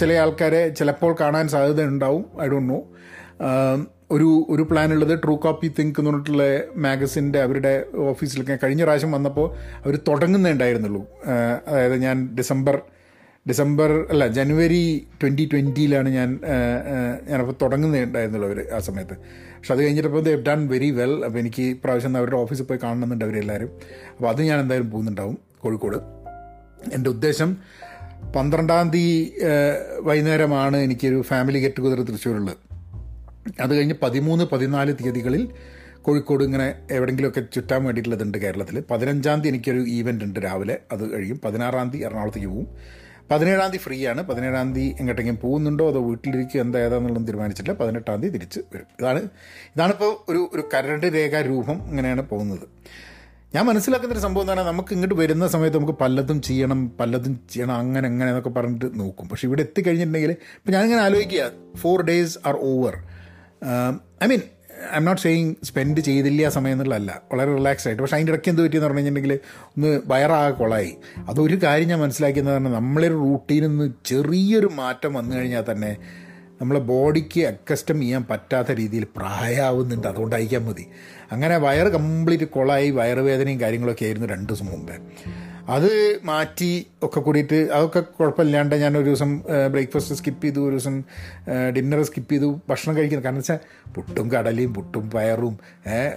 ചില 0.00 0.12
ആൾക്കാരെ 0.12 0.68
ചിലപ്പോൾ 0.68 1.16
കാണാൻ 1.20 1.48
സാധ്യത 1.48 1.82
ഉണ്ടാവും. 1.82 2.24
ഐ 2.42 2.46
ഡോണ്ട് 2.48 2.72
നോ 2.72 2.78
ഒരു 4.10 4.46
ഒരു 4.50 4.62
പ്ലാൻ 4.62 4.92
ഉള്ളത് 4.92 5.12
ട്രൂ 5.24 5.34
കോപ്പി 5.34 5.68
തിങ്ക് 5.78 5.98
എന്ന് 6.00 6.10
പറഞ്ഞിട്ടുള്ള 6.10 6.44
മാഗസിന്റെ 6.76 7.38
അവരുടെ 7.42 7.72
ഓഫീസിലൊക്കെ 8.10 8.58
കഴിഞ്ഞ 8.62 8.82
പ്രാവശ്യം 8.82 9.12
വന്നപ്പോൾ 9.12 9.46
അവർ 9.84 9.94
തുടങ്ങുന്നേ 10.08 10.50
ഉണ്ടായിരുന്നുള്ളൂ. 10.50 11.02
അതായത് 11.68 11.96
ഞാൻ 11.96 12.16
ഡിസംബർ 12.38 12.76
ഡിസംബർ 13.48 14.06
അല്ല 14.10 14.26
ജനുവരി 14.26 15.06
ട്വന്റി 15.22 15.48
ട്വന്റിയിലാണ് 15.52 16.08
ഞാൻ 16.08 16.40
ഞാനപ്പോൾ 17.28 17.54
തുടങ്ങുന്നുണ്ടായിരുന്നുള്ളൂ 17.62 18.48
അവർ 18.48 18.66
ആ 18.74 18.78
സമയത്ത്. 18.78 19.16
പക്ഷെ 19.56 19.74
അത് 19.74 19.84
കഴിഞ്ഞിട്ടപ്പോൾ 19.84 20.22
ദേ 20.22 20.42
ഡൺ 20.48 20.68
വെരി 20.68 20.90
വെൽ 20.90 21.24
അപ്പോൾ 21.24 21.38
എനിക്ക് 21.38 21.76
പ്രാവശ്യം 21.84 22.16
അവരുടെ 22.16 22.36
ഓഫീസിൽ 22.36 22.64
പോയി 22.64 22.80
കാണണമെന്നുണ്ട് 22.82 23.24
അവരെല്ലാവരും 23.24 23.70
അപ്പോൾ 24.10 24.28
അത് 24.28 24.42
ഞാൻ 24.42 24.60
എന്തായാലും 24.60 24.90
പോകുന്നുണ്ടാവും 24.90 25.38
കോഴിക്കോട്. 25.58 25.96
എന്റെ 26.94 27.10
ഉദ്ദേശം 27.10 27.56
പന്ത്രണ്ടാം 28.36 28.90
തീയതി 28.90 29.34
വൈകുന്നേരമാണ് 30.00 30.76
എനിക്കൊരു 30.76 31.22
ഫാമിലി 31.22 31.58
ഗെറ്റ് 31.58 31.76
ടുഗദർ 31.78 32.02
തൃശ്ശൂരുള്ളത്. 32.02 32.56
അത് 33.60 33.76
കഴിഞ്ഞ് 33.76 33.94
പതിമൂന്ന് 34.02 34.44
പതിനാല് 34.44 34.92
തീയതികളിൽ 34.92 35.48
കോഴിക്കോട് 36.02 36.44
ഇങ്ങനെ 36.44 36.74
എവിടെയെങ്കിലുമൊക്കെ 36.90 37.40
ചുറ്റാൻ 37.40 37.84
വേണ്ടിയിട്ടുള്ളതുണ്ട് 37.84 38.38
കേരളത്തിൽ 38.38 38.82
പതിനഞ്ചാം 38.90 39.34
തീയതി 39.34 39.48
എനിക്കൊരു 39.48 39.84
ഈവന്റ് 39.88 40.24
ഉണ്ട് 40.24 40.40
രാവിലെ. 40.44 40.78
അത് 40.92 41.12
കഴിയും. 41.12 41.40
പതിനാറാം 41.44 41.90
തീയതി 41.90 42.04
എറണാകുളത്തേക്ക് 42.04 42.48
പോകും. 42.48 42.68
പതിനേഴാം 43.32 43.68
തീയതി 43.68 43.82
ഫ്രീ 43.84 43.98
ആണ് 44.12 44.22
പതിനേഴാം 44.22 44.74
തീയതി 44.74 44.96
എങ്ങോട്ടെങ്കിലും 45.00 45.38
പോകുന്നുണ്ടോ 45.44 45.84
അതോ 45.90 46.00
വീട്ടിലിരിക്കുക 46.08 46.60
എന്താ 46.60 46.78
ഏതാണെന്നുള്ളത് 46.78 47.28
തീരുമാനിച്ചില്ല 47.28 47.72
പതിനെട്ടാം 47.72 48.20
തീയതി 48.22 48.34
തിരിച്ച് 48.36 48.60
വരും. 48.74 48.88
ഇതാണ് 49.00 49.22
ഇതാണിപ്പോൾ 49.76 50.12
ഒരു 50.30 50.42
ഒരു 50.54 50.64
കരട് 50.74 51.06
രേഖാ 51.16 51.40
രൂപം 51.50 51.78
ഇങ്ങനെയാണ് 51.90 52.22
പോകുന്നത്. 52.28 52.66
ഞാൻ 53.54 53.64
മനസ്സിലാക്കുന്ന 53.66 54.14
ഒരു 54.14 54.20
സംഭവം 54.20 54.44
എന്താണ് 54.44 54.62
നമുക്ക് 54.68 54.92
ഇങ്ങോട്ട് 54.94 55.14
വരുന്ന 55.14 55.46
സമയത്ത് 55.54 55.76
നമുക്ക് 55.76 55.96
പലതും 56.02 56.42
ചെയ്യണം 56.42 56.80
പലതും 57.00 57.32
ചെയ്യണം 57.50 57.74
അങ്ങനെ 57.74 58.06
അങ്ങനെ 58.08 58.28
എന്നൊക്കെ 58.30 58.50
പറഞ്ഞിട്ട് 58.50 58.88
നോക്കും. 59.00 59.28
പക്ഷേ 59.28 59.46
ഇവിടെ 59.48 59.62
എത്തിക്കഴിഞ്ഞിട്ടുണ്ടെങ്കിൽ 59.62 60.32
ഇപ്പം 60.58 60.72
ഞാനിങ്ങനെ 60.72 61.02
ആലോചിക്കുക. 61.02 61.50
Four 61.76 62.02
days 62.02 62.38
are 62.46 62.56
over 62.70 62.96
I 64.24 64.28
mean 64.32 64.42
I 64.92 64.96
am 64.96 65.04
not 65.04 65.22
saying 65.22 65.54
spend 65.64 66.00
ചെയ്തില്ല 66.00 66.48
സമയം 66.48 66.72
എന്നുള്ളതല്ല. 66.72 67.22
വളരെ 67.32 67.54
റിലാക്സ് 67.54 67.88
ആയിട്ട്. 67.88 68.02
പക്ഷേ 68.02 68.16
അതിന്റെ 68.16 68.32
ഇടയ്ക്ക് 68.32 68.48
എന്ത് 68.48 68.62
പറ്റിയെന്ന് 68.62 68.86
പറഞ്ഞു 68.86 69.00
കഴിഞ്ഞിട്ടുണ്ടെങ്കിൽ 69.00 69.40
ഒന്ന് 69.66 70.00
വയറാകെ 70.06 70.50
കൊളായി. 70.50 70.96
അതൊരു 71.28 71.56
കാര്യം 71.62 71.88
ഞാൻ 71.88 72.00
മനസ്സിലാക്കിയെന്ന് 72.00 72.50
പറഞ്ഞാൽ 72.50 72.70
നമ്മളൊരു 72.70 73.14
റൂട്ടീനിൽ 73.14 73.68
നിന്ന് 73.68 73.92
ചെറിയൊരു 74.04 74.70
മാറ്റം 74.74 75.14
വന്നു 75.14 75.36
കഴിഞ്ഞാൽ 75.36 75.64
തന്നെ 75.70 75.96
നമ്മളെ 76.60 76.80
ബോഡിക്ക് 76.80 77.40
അക്കസ്റ്റം 77.40 78.00
ചെയ്യാൻ 78.00 78.26
പറ്റാത്ത 78.30 78.72
രീതിയിൽ 78.72 79.06
പ്രായമാവുന്നുണ്ട്. 79.16 80.06
അതുകൊണ്ട് 80.06 80.36
അയക്കാൻ 80.36 80.64
മതി. 80.64 80.86
അങ്ങനെ 81.32 81.56
വയറ് 81.56 81.88
കംപ്ലീറ്റ് 81.88 82.44
കൊളായി 82.44 82.90
വയറുവേദനയും 82.90 83.60
കാര്യങ്ങളൊക്കെ 83.60 84.04
ആയിരുന്നു 84.04 84.28
രണ്ട് 84.28 84.48
ദിവസം 84.48 84.66
മുമ്പേ. 84.66 84.94
അത് 85.68 86.20
മാറ്റി 86.24 86.86
ഒക്കെ 87.02 87.20
കൂടിയിട്ട് 87.20 87.68
അതൊക്കെ 87.72 88.00
കുഴപ്പമില്ലാണ്ട് 88.00 88.76
ഞാൻ 88.76 88.96
ഒരു 88.96 89.04
ദിവസം 89.04 89.42
ബ്രേക്ക്ഫാസ്റ്റ് 89.70 90.14
സ്കിപ്പ് 90.14 90.42
ചെയ്തു 90.42 90.60
ഒരു 90.60 90.70
ദിവസം 90.70 91.02
ഡിന്നർ 91.76 92.02
സ്കിപ്പ് 92.02 92.32
ചെയ്തു 92.32 92.60
ഭക്ഷണം 92.68 92.96
കഴിക്കുന്നത് 92.96 93.24
കാരണം 93.24 93.36
വെച്ചാൽ 93.36 93.58
പുട്ടും 93.94 94.30
കടലയും 94.30 94.74
പുട്ടും 94.74 95.10
പയറും 95.10 95.58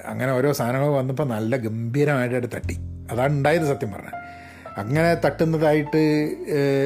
അങ്ങനെ 0.05 0.31
ഓരോ 0.31 0.51
സാധനങ്ങൾ 0.51 0.87
വന്നപ്പോൾ 0.87 1.23
നല്ല 1.23 1.57
ഗംഭീരമായിട്ട് 1.57 2.47
തട്ടി. 2.55 2.77
അതാണ് 3.11 3.33
ഉണ്ടായത് 3.33 3.63
സത്യം 3.63 3.91
പറഞ്ഞാൽ 3.91 4.15
അങ്ങനെ 4.77 5.13
തട്ടുന്നതായിട്ട് 5.13 6.01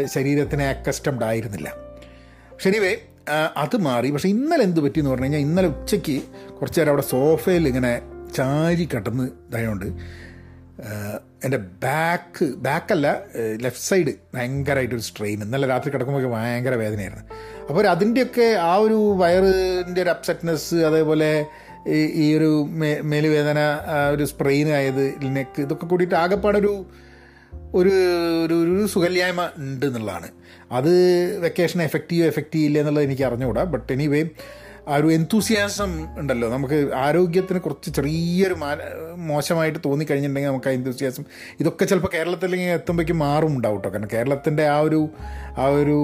ശരീരത്തിന് 0.06 0.64
അക്കസ്റ്റംഡ് 0.64 1.24
ആയിരുന്നില്ല. 1.24 1.74
പക്ഷെ 2.52 2.70
എനിവേ 2.70 2.98
അത് 3.58 3.78
മാറി. 3.78 4.12
പക്ഷേ 4.12 4.30
ഇന്നലെ 4.30 4.64
എന്ത് 4.64 4.80
പറ്റിയെന്ന് 4.80 5.12
പറഞ്ഞു 5.12 5.26
കഴിഞ്ഞാൽ 5.26 5.40
ഇന്നലെ 5.40 5.68
ഉച്ചയ്ക്ക് 5.68 6.22
കുറച്ച് 6.62 6.80
നേരം 6.80 6.90
അവിടെ 6.90 7.02
സോഫയിൽ 7.02 7.68
ഇങ്ങനെ 7.68 8.02
ചാരി 8.36 8.90
കിടന്ന് 8.94 9.24
ഇതായതുകൊണ്ട് 9.24 10.30
എന്റെ 11.46 11.58
ബാക്ക് 11.58 12.46
ബാക്കല്ല 12.46 13.22
ലെഫ്റ്റ് 13.62 13.84
സൈഡ് 13.84 14.14
ഭയങ്കരമായിട്ടൊരു 14.36 15.02
സ്ട്രെയിൻ 15.02 15.44
ഇന്നലെ 15.44 15.68
രാത്രി 15.68 15.92
കിടക്കുമ്പോൾ 15.92 16.28
ഭയങ്കര 16.28 16.76
വേദനയായിരുന്നു. 16.76 17.26
അപ്പോൾ 17.70 17.88
അതിന്റെയൊക്കെ 17.88 18.58
ആ 18.58 18.76
ഒരു 18.76 18.94
വയറിന്റെ 18.94 20.02
ഒരു 20.02 20.10
അപ്സെറ്റ്നെസ് 20.10 20.76
അതേപോലെ 20.76 21.46
ഈ 22.14 22.38
ഒരു 22.38 22.68
മേ 22.70 23.02
മേലുവേദന 23.02 23.60
ഒരു 24.14 24.24
സ്പ്രെയിൻ 24.24 24.70
ആയത് 24.70 25.14
നെക്ക് 25.24 25.62
ഇതൊക്കെ 25.62 25.86
കൂടിയിട്ട് 25.86 26.16
ആകെപ്പാടൊരു 26.16 26.86
ഒരു 27.76 27.90
ഒരു 28.46 28.54
ഒരു 28.54 28.86
സുഖല്യായ്മ 28.86 29.50
ഉണ്ട് 29.58 29.86
എന്നുള്ളതാണ്. 29.86 30.28
അത് 30.72 30.94
വെക്കേഷൻ 31.40 31.82
എഫക്റ്റീവ് 31.82 32.28
എഫക്റ്റ് 32.28 32.60
ഇല്ല 32.60 32.80
എന്നുള്ളത് 32.80 33.04
എനിക്ക് 33.04 33.24
അറിഞ്ഞുകൂടാ. 33.24 33.64
ബട്ട് 33.64 33.94
എനിവേ 33.94 34.30
ആ 34.90 34.96
ഒരു 34.96 35.12
എന്തൂസിയാസം 35.12 36.20
ഉണ്ടല്ലോ. 36.20 36.50
നമുക്ക് 36.50 36.78
ആരോഗ്യത്തിന് 36.96 37.60
കുറച്ച് 37.60 37.90
ചെറിയൊരു 37.92 38.56
മോശമായിട്ട് 39.16 39.80
തോന്നിക്കഴിഞ്ഞിട്ടുണ്ടെങ്കിൽ 39.86 40.50
നമുക്ക് 40.50 40.70
ആ 40.70 40.72
എന്തൂസിയാസം 40.72 41.24
ഇതൊക്കെ 41.60 41.86
ചിലപ്പോൾ 41.86 42.12
കേരളത്തിലേക്ക് 42.14 42.66
എത്തുമ്പോഴേക്കും 42.66 43.20
മാറും 43.20 43.58
ഉണ്ടാവും 43.58 43.82
കാരണം 43.86 44.10
കേരളത്തിന്റെ 44.14 44.68
ആ 44.68 44.80
ഒരു 44.80 45.10
ആ 45.58 45.66
ഒരു 45.66 45.98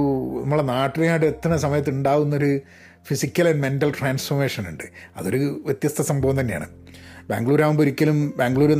നമ്മളെ 0.43 0.63
നാട്ടിനായിട്ട് 0.63 1.25
എത്തുന്ന 1.25 1.57
സമയത്ത് 1.57 1.89
ഉണ്ടാകുന്നൊരു 1.89 2.59
ഫിസിക്കൽ 3.07 3.47
ആൻഡ് 3.47 3.61
മെന്റൽ 3.61 3.91
ട്രാൻസ്ഫോർമേഷൻ 3.99 4.63
ഉണ്ട്. 4.69 4.83
അതൊരു 5.17 5.61
വ്യത്യസ്ത 5.65 6.01
സംഭവം 6.01 6.39
തന്നെയാണ്. 6.39 6.67
ബാംഗ്ലൂർ 7.29 7.61
ആകുമ്പോൾ 7.61 7.83
ഒരിക്കലും 7.83 8.33
ബാംഗ്ലൂർ 8.37 8.71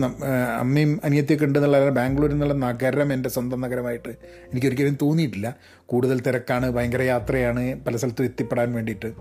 അമ്മയും 0.59 0.99
അനിയത്തിയൊക്കെ 1.03 1.45
ഉണ്ടെന്നുള്ള 1.45 1.89
ബാംഗ്ലൂർ 1.89 2.31
എന്നുള്ള 2.31 2.53
നഗരം 2.53 3.13
എന്റെ 3.13 3.29
സ്വന്തം 3.29 3.61
നഗരമായിട്ട് 3.61 4.09
എനിക്കൊരിക്കലും 4.51 4.97
തോന്നിയിട്ടില്ല. 5.01 5.55
കൂടുതൽ 5.85 6.19
തിരക്കാണ് 6.19 6.71
ഭയങ്കര 6.71 7.01
യാത്രയാണ് 7.01 7.63
പല 7.85 7.95
സ്ഥലത്തും 7.95 8.23
എത്തിപ്പെടാൻ 8.23 8.73
വേണ്ടിയിട്ട്. 8.73 9.11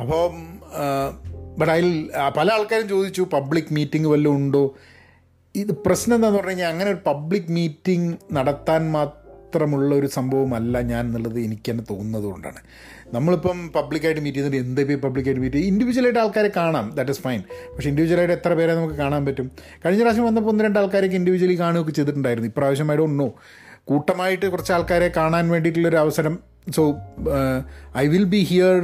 അപ്പോൾ 0.00 0.30
ബട്ട് 1.58 1.72
അതിൽ 1.72 2.10
പല 2.36 2.52
ആൾക്കാരും 2.52 2.88
ചോദിച്ചു 2.88 3.28
പബ്ലിക് 3.32 3.72
മീറ്റിംഗ് 3.72 4.08
വല്ലതും 4.08 4.36
ഉണ്ടോ? 4.36 4.74
ഇത് 5.56 5.72
പ്രശ്നം 5.72 6.14
എന്താണെന്ന് 6.14 6.38
പറഞ്ഞു 6.38 6.50
കഴിഞ്ഞാൽ 6.50 6.68
അങ്ങനെ 6.68 6.90
ഒരു 6.90 6.98
പബ്ലിക് 7.06 7.50
മീറ്റിംഗ് 7.50 8.16
നടത്താൻ 8.32 8.92
മാത്രമുള്ള 8.92 9.94
ഒരു 9.94 10.06
സംഭവമല്ല 10.06 10.80
ഞാൻ 10.80 11.06
എന്നുള്ളത് 11.06 11.40
എനിക്ക് 11.40 11.70
തന്നെ 11.70 11.84
തോന്നുന്നത് 11.90 12.24
കൊണ്ടാണ്. 12.24 12.60
നമ്മളിപ്പം 13.12 13.72
പബ്ലിക്കായിട്ട് 13.72 14.20
മീറ്റ് 14.20 14.38
ചെയ്തിട്ട് 14.38 14.56
എന്ത് 14.56 14.80
ഇപ്പോൾ 14.80 15.08
പബ്ലിക്കായിട്ട് 15.08 15.42
മീറ്റ് 15.42 15.56
ചെയ്യും? 15.56 15.72
ഇൻഡിവിജ്വലായിട്ട് 15.72 16.18
ആൾക്കാരെ 16.18 16.50
കാണാം 16.56 16.92
ദാറ്റ് 16.94 17.10
ഇസ് 17.10 17.20
ഫൈൻ 17.20 17.40
പക്ഷേ 17.74 17.88
ഇൻഡിവിജ്വലായിട്ട് 17.88 18.34
എത്ര 18.34 18.54
പേരെ 18.54 18.74
നമുക്ക് 18.74 18.94
കാണാൻ 18.94 19.26
പറ്റും? 19.26 19.50
കഴിഞ്ഞ 19.86 20.00
പ്രാവശ്യം 20.02 20.24
വന്നപ്പോൾ 20.24 20.50
ഒന്ന് 20.50 20.64
രണ്ട് 20.64 20.78
ആൾക്കാരൊക്കെ 20.78 21.16
ഇൻഡിവിജ്വലി 21.16 21.60
കാണുകയൊക്കെ 21.60 21.92
ചെയ്തിട്ടുണ്ടായിരുന്നു. 21.92 22.48
ഇപ്രാവശ്യം 22.48 22.92
ഡോണ്ട് 22.96 23.24
നോ 23.24 23.32
കൂട്ടമായിട്ട് 23.84 24.46
കുറച്ച് 24.46 24.72
ആൾക്കാരെ 24.72 25.12
കാണാൻ 25.16 25.48
വേണ്ടിയിട്ടുള്ളൊരു 25.48 25.96
അവസരം 25.96 26.49
so 26.66 26.82
I 27.96 28.08
will 28.08 28.24
be 28.24 28.38
here 28.38 28.76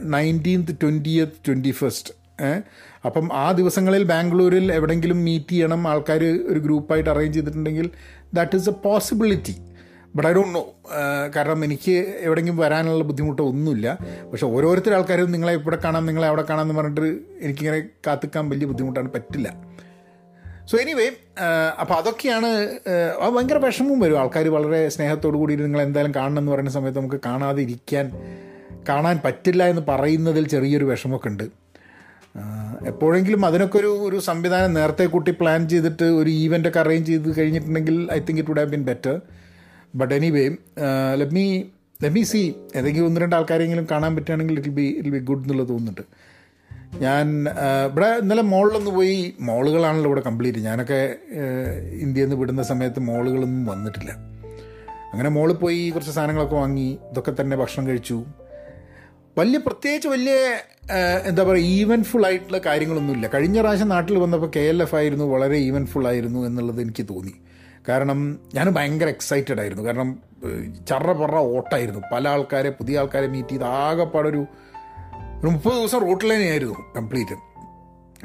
nineteenth 0.00 0.74
twentieth 0.82 1.32
twenty 1.48 1.70
first 1.70 2.14
അപ്പം 3.06 3.28
ആ 3.32 3.52
ദിവസങ്ങളിൽ 3.52 4.02
ബാംഗ്ലൂരിൽ 4.04 4.72
എവിടെയെങ്കിലും 4.72 5.24
മീറ്റ് 5.24 5.50
ചെയ്യണം 5.50 5.88
ആൾക്കാർ 5.88 6.24
ഒരു 6.24 6.58
ഗ്രൂപ്പായിട്ട് 6.58 7.10
അറേഞ്ച് 7.10 7.36
ചെയ്തിട്ടുണ്ടെങ്കിൽ 7.38 7.90
that 8.34 8.56
is 8.56 8.68
a 8.68 8.72
possibility 8.72 9.54
but 10.14 10.28
I 10.28 10.32
don't 10.32 10.54
know 10.54 10.62
കാരണം 11.36 11.64
എനിക്ക് 11.64 11.94
എവിടെയെങ്കിലും 12.20 12.56
വരാനുള്ള 12.56 13.04
ബുദ്ധിമുട്ടോ 13.04 13.44
ഒന്നുമില്ല. 13.44 13.98
പക്ഷെ 14.32 14.46
ഓരോരുത്തർ 14.46 14.92
ആൾക്കാരും 14.94 15.32
നിങ്ങളെ 15.32 15.52
ഇവിടെ 15.52 15.78
കാണാം 15.84 16.06
നിങ്ങളെ 16.06 16.26
അവിടെ 16.26 16.42
കാണാം 16.42 16.62
എന്ന് 16.62 16.74
പറഞ്ഞിട്ട് 16.74 17.18
എനിക്കിങ്ങനെ 17.40 17.80
കാത്തിക്കാൻ 18.06 18.48
വലിയ 18.48 18.66
ബുദ്ധിമുട്ടാണ് 18.66 19.10
പറ്റില്ല. 19.14 19.48
സോ 20.70 20.74
എനിവേ 20.82 21.06
അപ്പോൾ 21.82 21.94
അതൊക്കെയാണ് 22.00 22.48
ഭയങ്കര 23.34 23.58
വിഷമവും 23.66 23.98
വരും. 24.04 24.16
ആൾക്കാർ 24.22 24.46
വളരെ 24.56 24.80
സ്നേഹത്തോടു 24.94 25.36
കൂടി 25.42 25.54
നിങ്ങൾ 25.66 25.80
എന്തായാലും 25.84 26.12
കാണണം 26.18 26.40
എന്ന് 26.42 26.52
പറയുന്ന 26.52 26.72
സമയത്ത് 26.76 26.98
നമുക്ക് 27.00 27.20
കാണാതെ 27.28 27.60
ഇരിക്കാൻ 27.66 28.06
കാണാൻ 28.88 29.16
പറ്റില്ല 29.24 29.62
എന്ന് 29.72 29.82
പറയുന്നതിൽ 29.90 30.44
ചെറിയൊരു 30.54 30.86
വിഷമമൊക്കെ 30.90 31.30
ഉണ്ട്. 31.32 31.46
എപ്പോഴെങ്കിലും 32.90 33.42
അതിനൊക്കെ 33.48 33.76
ഒരു 33.82 33.90
ഒരു 34.08 34.18
സംവിധാനം 34.28 34.70
നേരത്തെ 34.78 35.04
കൂട്ടി 35.14 35.32
പ്ലാൻ 35.40 35.60
ചെയ്തിട്ട് 35.72 36.06
ഒരു 36.20 36.30
ഈവന്റൊക്കെ 36.42 36.80
അറേഞ്ച് 36.84 37.10
ചെയ്ത് 37.12 37.28
കഴിഞ്ഞിട്ടുണ്ടെങ്കിൽ 37.38 37.96
I 38.16 38.18
think 38.26 38.40
it 38.42 38.50
would 38.52 38.62
have 38.62 38.72
been 38.74 38.84
better 38.90 39.14
but 40.00 40.12
anyway 40.18 40.44
let 41.20 41.36
me 41.38 41.46
let 42.02 42.14
me 42.16 42.22
see 42.32 42.42
ഏതെങ്കിലും 42.78 43.06
ഒന്ന് 43.10 43.20
രണ്ട് 43.24 43.36
ആൾക്കാരെങ്കിലും 43.38 43.86
കാണാൻ 43.92 44.12
പറ്റുകയാണെങ്കിൽ 44.16 44.58
it 44.62 44.74
be 44.78 44.86
it 45.00 45.12
be 45.14 45.20
good 45.30 45.44
എന്നുള്ളത് 45.44 45.68
തോന്നുന്നുണ്ട്. 45.72 46.04
ഞാൻ 46.94 47.46
ഇവിടെ 47.90 48.06
ഇന്നലെ 48.06 48.42
മോളിലൊന്ന് 48.42 48.90
പോയി 48.90 49.34
മോളുകളാണല്ലോ 49.40 50.08
ഇവിടെ 50.08 50.20
കംപ്ലീറ്റ്. 50.20 50.58
ഞാനൊക്കെ 50.58 51.16
ഇന്ത്യയിൽ 51.92 52.26
നിന്ന് 52.26 52.36
വിടുന്ന 52.36 52.62
സമയത്ത് 52.62 53.00
മോളുകളൊന്നും 53.00 53.66
വന്നിട്ടില്ല. 53.66 54.10
അങ്ങനെ 55.12 55.30
മോളിൽ 55.30 55.54
പോയി 55.54 55.90
കുറച്ച് 55.90 56.12
സാധനങ്ങളൊക്കെ 56.12 56.54
വാങ്ങി 56.54 56.98
ഇതൊക്കെ 57.10 57.32
തന്നെ 57.40 57.56
ഭക്ഷണം 57.56 57.86
കഴിച്ചു. 57.86 58.24
വലിയ 59.38 59.58
പ്രത്യേകിച്ച് 59.58 60.08
വലിയ 60.08 60.34
എന്താ 61.24 61.42
പറയുക 61.42 61.64
ഈവൻഫുൾ 61.64 62.26
ആയിട്ടുള്ള 62.26 62.58
കാര്യങ്ങളൊന്നുമില്ല. 62.58 63.26
കഴിഞ്ഞ 63.26 63.60
പ്രാവശ്യം 63.60 63.88
നാട്ടിൽ 63.88 64.18
വന്നപ്പോൾ 64.18 64.50
കെ 64.56 64.60
എൽ 64.60 64.82
എഫ് 64.82 64.94
ആയിരുന്നു 64.94 65.24
വളരെ 65.24 65.56
ഈവൻഫുൾ 65.56 66.08
ആയിരുന്നു 66.08 66.46
എന്നുള്ളത് 66.46 66.80
എനിക്ക് 66.80 67.06
തോന്നി. 67.10 67.32
കാരണം 67.88 68.38
ഞാൻ 68.54 68.70
ഭയങ്കര 68.70 69.08
എക്സൈറ്റഡ് 69.08 69.60
ആയിരുന്നു. 69.60 69.82
കാരണം 69.82 70.18
ചറ 70.88 71.12
പറ 71.12 71.34
ഓട്ടായിരുന്നു. 71.36 72.00
പല 72.12 72.28
ആൾക്കാരെ 72.28 72.70
പുതിയ 72.70 72.98
ആൾക്കാരെ 72.98 73.26
മീറ്റ് 73.26 73.48
ചെയ്ത് 73.48 73.64
ആകെപ്പാടൊരു 73.64 74.36
ഒരു 74.36 74.46
മുപ്പത് 75.44 75.72
ദിവസം 75.72 76.00
ലൈൻ 76.28 76.40
ലൈനായിരുന്നു 76.40 76.74
കംപ്ലീറ്റ് 76.96 77.34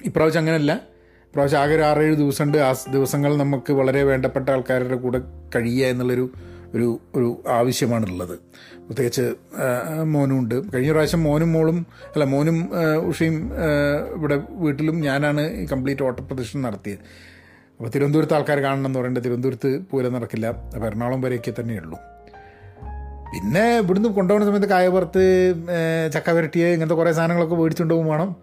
ഇപ്രാവശ്യം 0.05 0.39
അങ്ങനെയല്ല 0.39 0.73
ഇപ്രാവശ്യം 1.27 1.59
ആകെ 1.59 1.75
ഒരു 1.75 1.81
ആറേഴ് 1.81 2.15
ദിവസമുണ്ട്. 2.15 2.57
ആ 2.57 2.71
ദിവസങ്ങൾ 2.93 3.37
നമുക്ക് 3.37 3.73
വളരെ 3.73 4.03
വേണ്ടപ്പെട്ട 4.03 4.49
ആൾക്കാരുടെ 4.49 4.95
കൂടെ 4.95 5.19
കഴിയുക 5.55 5.87
എന്നുള്ളൊരു 5.87 6.25
ഒരു 6.75 6.87
ഒരു 7.15 7.43
ആവശ്യമാണുള്ളത്. 7.47 8.39
പ്രത്യേകിച്ച് 8.85 9.25
മോനും 10.03 10.39
ഉണ്ട്. 10.39 10.55
കഴിഞ്ഞ 10.73 10.91
പ്രാവശ്യം 10.91 11.23
മോനും 11.23 11.53
മോളും 11.53 11.77
അല്ല 12.13 12.23
മോനും 12.23 12.57
ഉഷയും 13.09 13.51
ഇവിടെ 14.15 14.41
വീട്ടിലും 14.49 14.97
ഞാനാണ് 15.01 15.67
കംപ്ലീറ്റ് 15.67 16.03
ഓട്ടപ്രദർശനം 16.03 16.61
നടത്തിയത്. 16.61 17.03
അപ്പോൾ 17.77 17.89
തിരുവനന്തപുരത്ത് 17.89 18.33
ആൾക്കാർ 18.33 18.59
കാണണം 18.59 18.85
എന്ന് 18.85 18.99
പറയുന്നത് 18.99 19.23
തിരുവനന്തപുരത്ത് 19.23 19.71
പൂരം 19.91 20.13
നടക്കില്ല. 20.13 20.47
അപ്പോൾ 20.47 20.87
എറണാകുളം 20.87 21.21
വരെയൊക്കെ 21.21 21.53
തന്നെയുള്ളൂ. 21.61 21.99
പിന്നെ 23.33 23.77
ഇവിടുന്ന് 23.77 24.09
കൊണ്ടുപോകുന്ന 24.09 24.47
സമയത്ത് 24.49 24.69
കായപുറത്ത് 24.69 25.23
ചക്ക 26.13 26.29
വരട്ടിയ 26.29 26.65
ഇങ്ങനത്തെ 26.67 26.95
കുറേ 26.95 27.11
സാധനങ്ങളൊക്കെ 27.11 27.55
മേടിച്ചുകൊണ്ട് 27.55 27.93
പോകും 27.93 28.07
വേണം. 28.07 28.35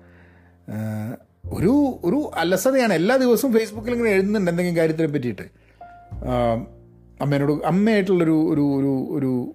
ഒരു 1.52 2.00
ഒരു 2.04 2.30
അലസതയാണ്. 2.36 2.92
എല്ലാ 2.92 3.16
ദിവസവും 3.16 3.52
ഫേസ്ബുക്കിൽ 3.52 3.92
ഇങ്ങനെ 3.92 4.10
എഴുതുന്നുണ്ട് 4.10 4.50
എന്തെങ്കിലും 4.50 4.76
കാര്യത്തിനെ 4.76 5.08
പറ്റിയിട്ട്. 5.08 5.46
അമ്മേനോട് 7.20 7.52
അമ്മയായിട്ടുള്ളൊരു 7.66 8.36
ഒരു 8.52 8.64
ഒരു 8.76 8.92
ഒരു 9.16 9.54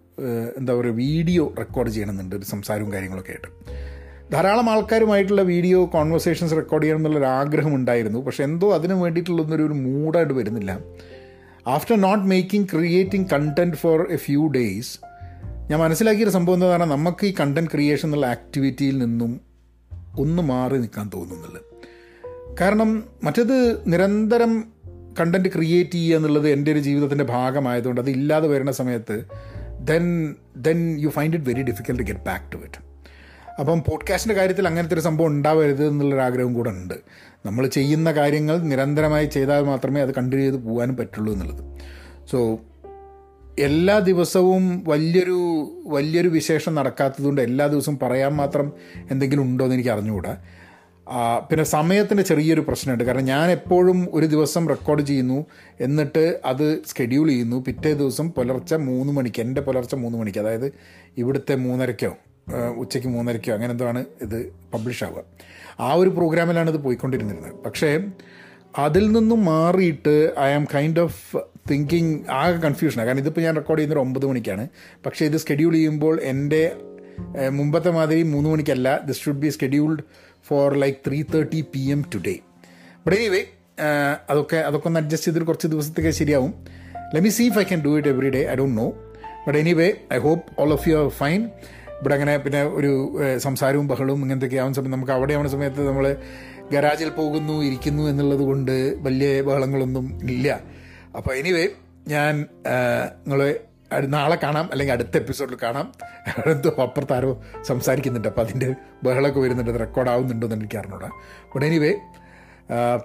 എന്താ 0.57 0.73
പറയുക 0.73 0.95
വീഡിയോ 0.95 1.53
റെക്കോർഡ് 1.59 1.89
ചെയ്യണമെന്നുണ്ട്. 1.89 2.35
ഒരു 2.35 2.45
സംസാരവും 2.45 2.93
കാര്യങ്ങളൊക്കെ 2.93 3.31
ആയിട്ട്. 3.31 3.49
ധാരാളം 4.33 4.69
ആൾക്കാരുമായിട്ടുള്ള 4.69 5.41
വീഡിയോ 5.41 5.85
കോൺവെർസേഷൻസ് 5.85 6.55
റെക്കോർഡ് 6.55 6.83
ചെയ്യണം 6.83 6.99
എന്നുള്ളൊരു 6.99 7.25
ആഗ്രഹം 7.25 7.75
ഉണ്ടായിരുന്നു 7.75 8.19
പക്ഷെ 8.19 8.43
എന്തോ 8.43 8.73
അതിന് 8.75 8.93
വേണ്ടിയിട്ടുള്ളൊന്നൊരു 8.93 9.63
ഒരു 9.63 9.73
മൂഡായിട്ട് 9.73 10.33
വരുന്നില്ല. 10.33 10.71
After 11.67 11.95
not 12.01 12.25
making 12.25 12.67
creating 12.73 13.27
content 13.33 13.77
for 13.77 13.99
a 14.11 14.15
few 14.15 14.47
days 14.47 14.93
ഞാൻ 15.71 15.79
മനസ്സിലാക്കിയൊരു 15.79 16.29
സംഭവം 16.29 16.55
എന്താ 16.55 16.67
പറഞ്ഞാൽ 16.67 16.87
നമുക്ക് 16.87 17.25
ഈ 17.25 17.33
കണ്ടന്റ് 17.39 17.71
ക്രിയേഷൻ 17.71 18.07
എന്നുള്ള 18.07 18.25
ആക്ടിവിറ്റിയിൽ 18.25 18.97
നിന്നും 18.97 19.41
ഒന്ന് 20.19 20.43
മാറി 20.43 20.77
നിൽക്കാൻ 20.77 21.11
തോന്നുന്നുണ്ട്. 21.13 21.59
കാരണം 22.61 23.03
മറ്റത് 23.23 23.83
നിരന്തരം 23.93 24.65
കണ്ടന്റ് 25.19 25.49
ക്രിയേറ്റ് 25.49 25.91
ചെയ്യുക 25.91 26.17
എന്നുള്ളത് 26.17 26.49
എന്റെ 26.49 26.71
ഒരു 26.71 26.79
ജീവിതത്തിന്റെ 26.79 27.23
ഭാഗമായതുകൊണ്ട് 27.23 28.01
അത് 28.01 28.09
ഇല്ലാതെ 28.09 28.47
വരുന്ന 28.47 28.71
സമയത്ത് 28.71 29.25
then 29.81 30.35
then 30.57 30.99
you 30.99 31.09
find 31.09 31.35
it 31.35 31.49
very 31.49 31.61
difficult 31.61 32.03
to 32.03 32.07
get 32.07 32.25
back 32.25 32.51
to 32.51 32.57
it 32.57 32.79
അപ്പം 33.59 33.83
പോഡ്കാസ്റ്റിന്റെ 33.83 34.41
കാര്യത്തിൽ 34.41 34.67
അങ്ങനത്തെ 34.67 34.93
ഒരു 34.93 35.01
സംഭവം 35.01 35.27
ഉണ്ടാവരുത് 35.27 35.87
എന്നുള്ളൊരാഗ്രഹം 35.87 36.53
കൂടെ 36.53 36.69
ഉണ്ട്. 36.69 36.93
നമ്മൾ 37.45 37.67
ചെയ്യുന്ന 37.67 38.11
കാര്യങ്ങൾ 38.11 38.57
നിരന്തരമായി 38.57 39.25
ചെയ്താൽ 39.25 39.63
മാത്രമേ 39.63 40.01
അത് 40.01 40.13
കണ്ടിന്യൂ 40.15 40.51
ചെയ്ത് 40.51 40.65
പോകാനും 40.65 40.97
പറ്റുള്ളൂ 40.97 41.33
എന്നുള്ളത്. 41.33 41.63
സോ 42.31 42.59
എല്ലാ 43.59 43.99
ദിവസവും 43.99 44.83
വലിയൊരു 44.87 45.37
വലിയൊരു 45.85 46.27
വിശേഷം 46.27 46.75
നടക്കാത്തതുകൊണ്ട് 46.75 47.41
എല്ലാ 47.41 47.67
ദിവസവും 47.67 47.99
പറയാൻ 47.99 48.33
മാത്രം 48.35 48.73
എന്തെങ്കിലും 49.11 49.41
ഉണ്ടോ 49.41 49.65
എന്ന് 49.65 49.75
എനിക്ക് 49.75 49.89
അറിഞ്ഞുകൂടാ. 49.89 50.37
പിന്നെ 51.49 51.65
സമയത്തിന്റെ 51.65 52.23
ചെറിയൊരു 52.23 52.61
പ്രശ്നമുണ്ട്. 52.61 53.03
കാരണം 53.03 53.25
ഞാൻ 53.25 53.51
എപ്പോഴും 53.51 54.07
ഒരു 54.11 54.25
ദിവസം 54.25 54.69
റെക്കോർഡ് 54.69 55.01
ചെയ്യുന്നു 55.01 55.45
എന്നിട്ട് 55.81 56.39
അത് 56.45 56.83
സ്കെഡ്യൂൾ 56.85 57.27
ചെയ്യുന്നു. 57.27 57.63
പിറ്റേ 57.67 57.93
ദിവസം 57.93 58.31
പുലർച്ചെ 58.31 58.77
മൂന്ന് 58.77 59.13
മണിക്ക് 59.13 59.41
എന്റെ 59.41 59.61
പുലർച്ചെ 59.61 59.95
മൂന്ന് 59.95 60.17
മണിക്ക് 60.17 60.39
അതായത് 60.39 60.73
ഇവിടുത്തെ 61.17 61.55
മൂന്നരയ്ക്കോ 61.55 62.13
ഉച്ചയ്ക്ക് 62.77 63.09
മൂന്നരയ്ക്കോ 63.09 63.53
അങ്ങനെ 63.53 63.71
എന്തോ 63.71 63.85
ആണ് 63.85 64.05
ഇത് 64.21 64.53
പബ്ലിഷ് 64.73 65.03
ആവുക. 65.03 65.23
ആ 65.79 65.93
ഒരു 65.93 66.09
പ്രോഗ്രാമിലാണ് 66.09 66.69
ഇത് 66.69 66.77
പോയിക്കൊണ്ടിരുന്നിരുന്നത്. 66.77 67.53
പക്ഷേ 67.65 68.05
അതിൽ 68.77 69.11
നിന്നും 69.11 69.45
മാറിയിട്ട് 69.45 70.33
I 70.39 70.49
am 70.51 70.65
kind 70.75 70.99
of 70.99 71.37
thinking 71.69 72.13
ആകെ 72.39 72.57
കൺഫ്യൂഷനാണ് 72.65 73.07
കാരണം 73.07 73.21
ഇതിപ്പോൾ 73.23 73.43
ഞാൻ 73.45 73.53
റെക്കോർഡ് 73.59 73.79
ചെയ്യുന്നത് 73.79 74.01
ഒമ്പത് 74.05 74.25
മണിക്കാണ്. 74.31 74.63
പക്ഷേ 75.05 75.25
ഇത് 75.29 75.37
ഷെഡ്യൂൾ 75.47 75.73
ചെയ്യുമ്പോൾ 75.73 76.15
എന്റെ 76.31 76.61
മുമ്പത്തെ 77.59 77.91
മാതിരി 77.97 78.23
മൂന്ന് 78.33 78.49
മണിക്കല്ല. 78.49 78.87
This 79.07 79.21
should 79.25 79.41
be 79.43 79.49
scheduled 79.59 80.03
for 80.47 80.73
like 80.83 80.97
three 81.07 81.19
thirty 81.33 81.61
P 81.73 81.83
M 81.95 82.01
today 82.13 82.35
but 83.05 83.15
anyway 83.19 83.41
അതൊക്കെ 84.31 84.57
അതൊക്കെ 84.67 84.87
ഒന്ന് 84.87 84.99
അഡ്ജസ്റ്റ് 84.99 85.27
ചെയ്തിട്ട് 85.27 85.47
കുറച്ച് 85.47 85.67
ദിവസത്തേക്ക് 85.67 86.11
ശരിയാവും. 86.19 86.51
Let 87.13 87.25
me 87.27 87.31
see 87.37 87.45
if 87.51 87.59
I 87.59 87.63
can 87.63 87.81
do 87.85 87.91
it 87.99 88.11
every 88.13 88.29
day 88.35 88.41
I 88.51 88.55
don't 88.55 88.77
know 88.81 88.87
but 89.45 89.57
anyway 89.63 89.89
I 90.13 90.17
hope 90.17 90.61
all 90.61 90.71
of 90.73 90.89
you 90.89 90.95
are 91.01 91.09
fine 91.21 91.41
ഇവിടെ 91.99 92.13
അങ്ങനെ 92.13 92.37
പിന്നെ 92.37 92.61
ഒരു 92.79 92.91
സംസാരവും 93.37 93.85
ബഹളവും 93.87 94.21
ഇങ്ങനത്തെയൊക്കെ 94.23 94.57
ആവുന്ന 94.61 94.75
സമയത്ത് 94.75 94.95
നമുക്ക് 94.95 95.11
അവിടെ 95.11 95.33
ആവുന്ന 95.33 95.51
സമയത്ത് 95.51 95.81
നമ്മൾ 95.89 96.05
ഗരാജിൽ 96.71 97.09
പോകുന്നു 97.09 97.55
ഇരിക്കുന്നു 97.63 98.03
എന്നുള്ളത് 98.11 98.39
കൊണ്ട് 98.39 98.75
വലിയ 99.07 99.27
ബഹളങ്ങളൊന്നും 99.41 100.05
ഇല്ല. 100.29 100.47
അപ്പോൾ 101.17 101.33
എനിവേ 101.35 101.65
ഞാൻ 102.07 102.33
നിങ്ങളെ 103.25 103.49
നാളെ 104.15 104.37
കാണാം 104.43 104.71
അല്ലെങ്കിൽ 104.71 104.93
അടുത്ത 104.93 105.15
എപ്പിസോഡിൽ 105.17 105.57
കാണാം. 105.63 105.87
എന്തോ 106.51 106.69
അപ്പുറത്താരോ 106.81 107.31
സംസാരിക്കുന്നുണ്ട്. 107.61 108.27
അപ്പോൾ 108.27 108.41
അതിന്റെ 108.41 108.69
ബഹളമൊക്കെ 109.03 109.39
വരുന്നുണ്ട്. 109.39 109.71
അത് 109.71 109.79
റെക്കോർഡ് 109.79 110.09
ആവുന്നുണ്ടോ 110.09 110.47
എന്ന് 110.47 110.57
എനിക്ക് 110.57 110.77
അറിഞ്ഞൂടാ. 110.77 111.09
But 111.53 111.65
anyway 111.65 111.91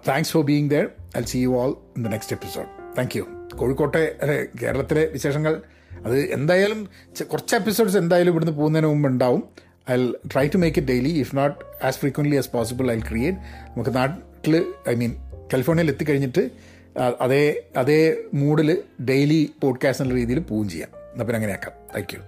thanks 0.08 0.32
for 0.32 0.44
being 0.44 0.70
there 0.70 0.86
I 1.18 1.22
see 1.22 1.38
you 1.38 1.48
all 1.48 1.72
in 1.96 2.02
the 2.02 2.06
next 2.06 2.36
episode 2.36 2.68
thank 2.98 3.16
you 3.18 3.24
കോഴിക്കോട്ടെ 3.54 4.02
കേരളത്തിലെ 4.62 5.04
വിശേഷങ്ങൾ. 5.06 5.62
അത് 6.04 6.18
എന്തായാലും 6.18 6.88
കുറച്ച് 7.32 7.54
എപ്പിസോഡ്സ് 7.56 7.96
എന്തായാലും 7.96 8.30
ഇവിടുന്ന് 8.30 8.52
പോകുന്നതിന് 8.52 8.88
മുമ്പ് 8.88 9.08
ഉണ്ടാവും. 9.08 9.42
I 9.90 10.12
try 10.32 10.48
to 10.48 10.58
make 10.58 10.78
it 10.78 10.88
daily 10.88 11.12
if 11.18 11.36
not 11.36 11.86
as 11.86 11.98
frequently 11.98 12.36
as 12.36 12.50
possible 12.50 12.90
I 12.92 12.98
create 13.00 13.38
നമുക്ക് 13.70 13.96
നാട്ടിൽ 13.96 14.74
ഐ 14.88 14.94
മീൻ 14.94 15.14
കാലിഫോർണിയയിൽ 15.52 15.90
എത്തിക്കഴിഞ്ഞിട്ട് 15.90 16.42
അതേ 16.98 17.62
അതേ 17.76 18.16
മൂഡിൽ 18.34 18.82
ഡെയിലി 19.08 19.50
പോഡ്കാസ്റ്റ് 19.62 20.04
എന്നുള്ള 20.04 20.20
രീതിയിൽ 20.20 20.38
പോവുകയും 20.38 20.70
ചെയ്യാം. 20.70 20.88
എന്നാൽ 20.94 21.24
പിന്നെ 21.24 21.36
അങ്ങനെയാക്കാം. 21.36 21.72
Thank 21.94 22.14
you 22.14 22.20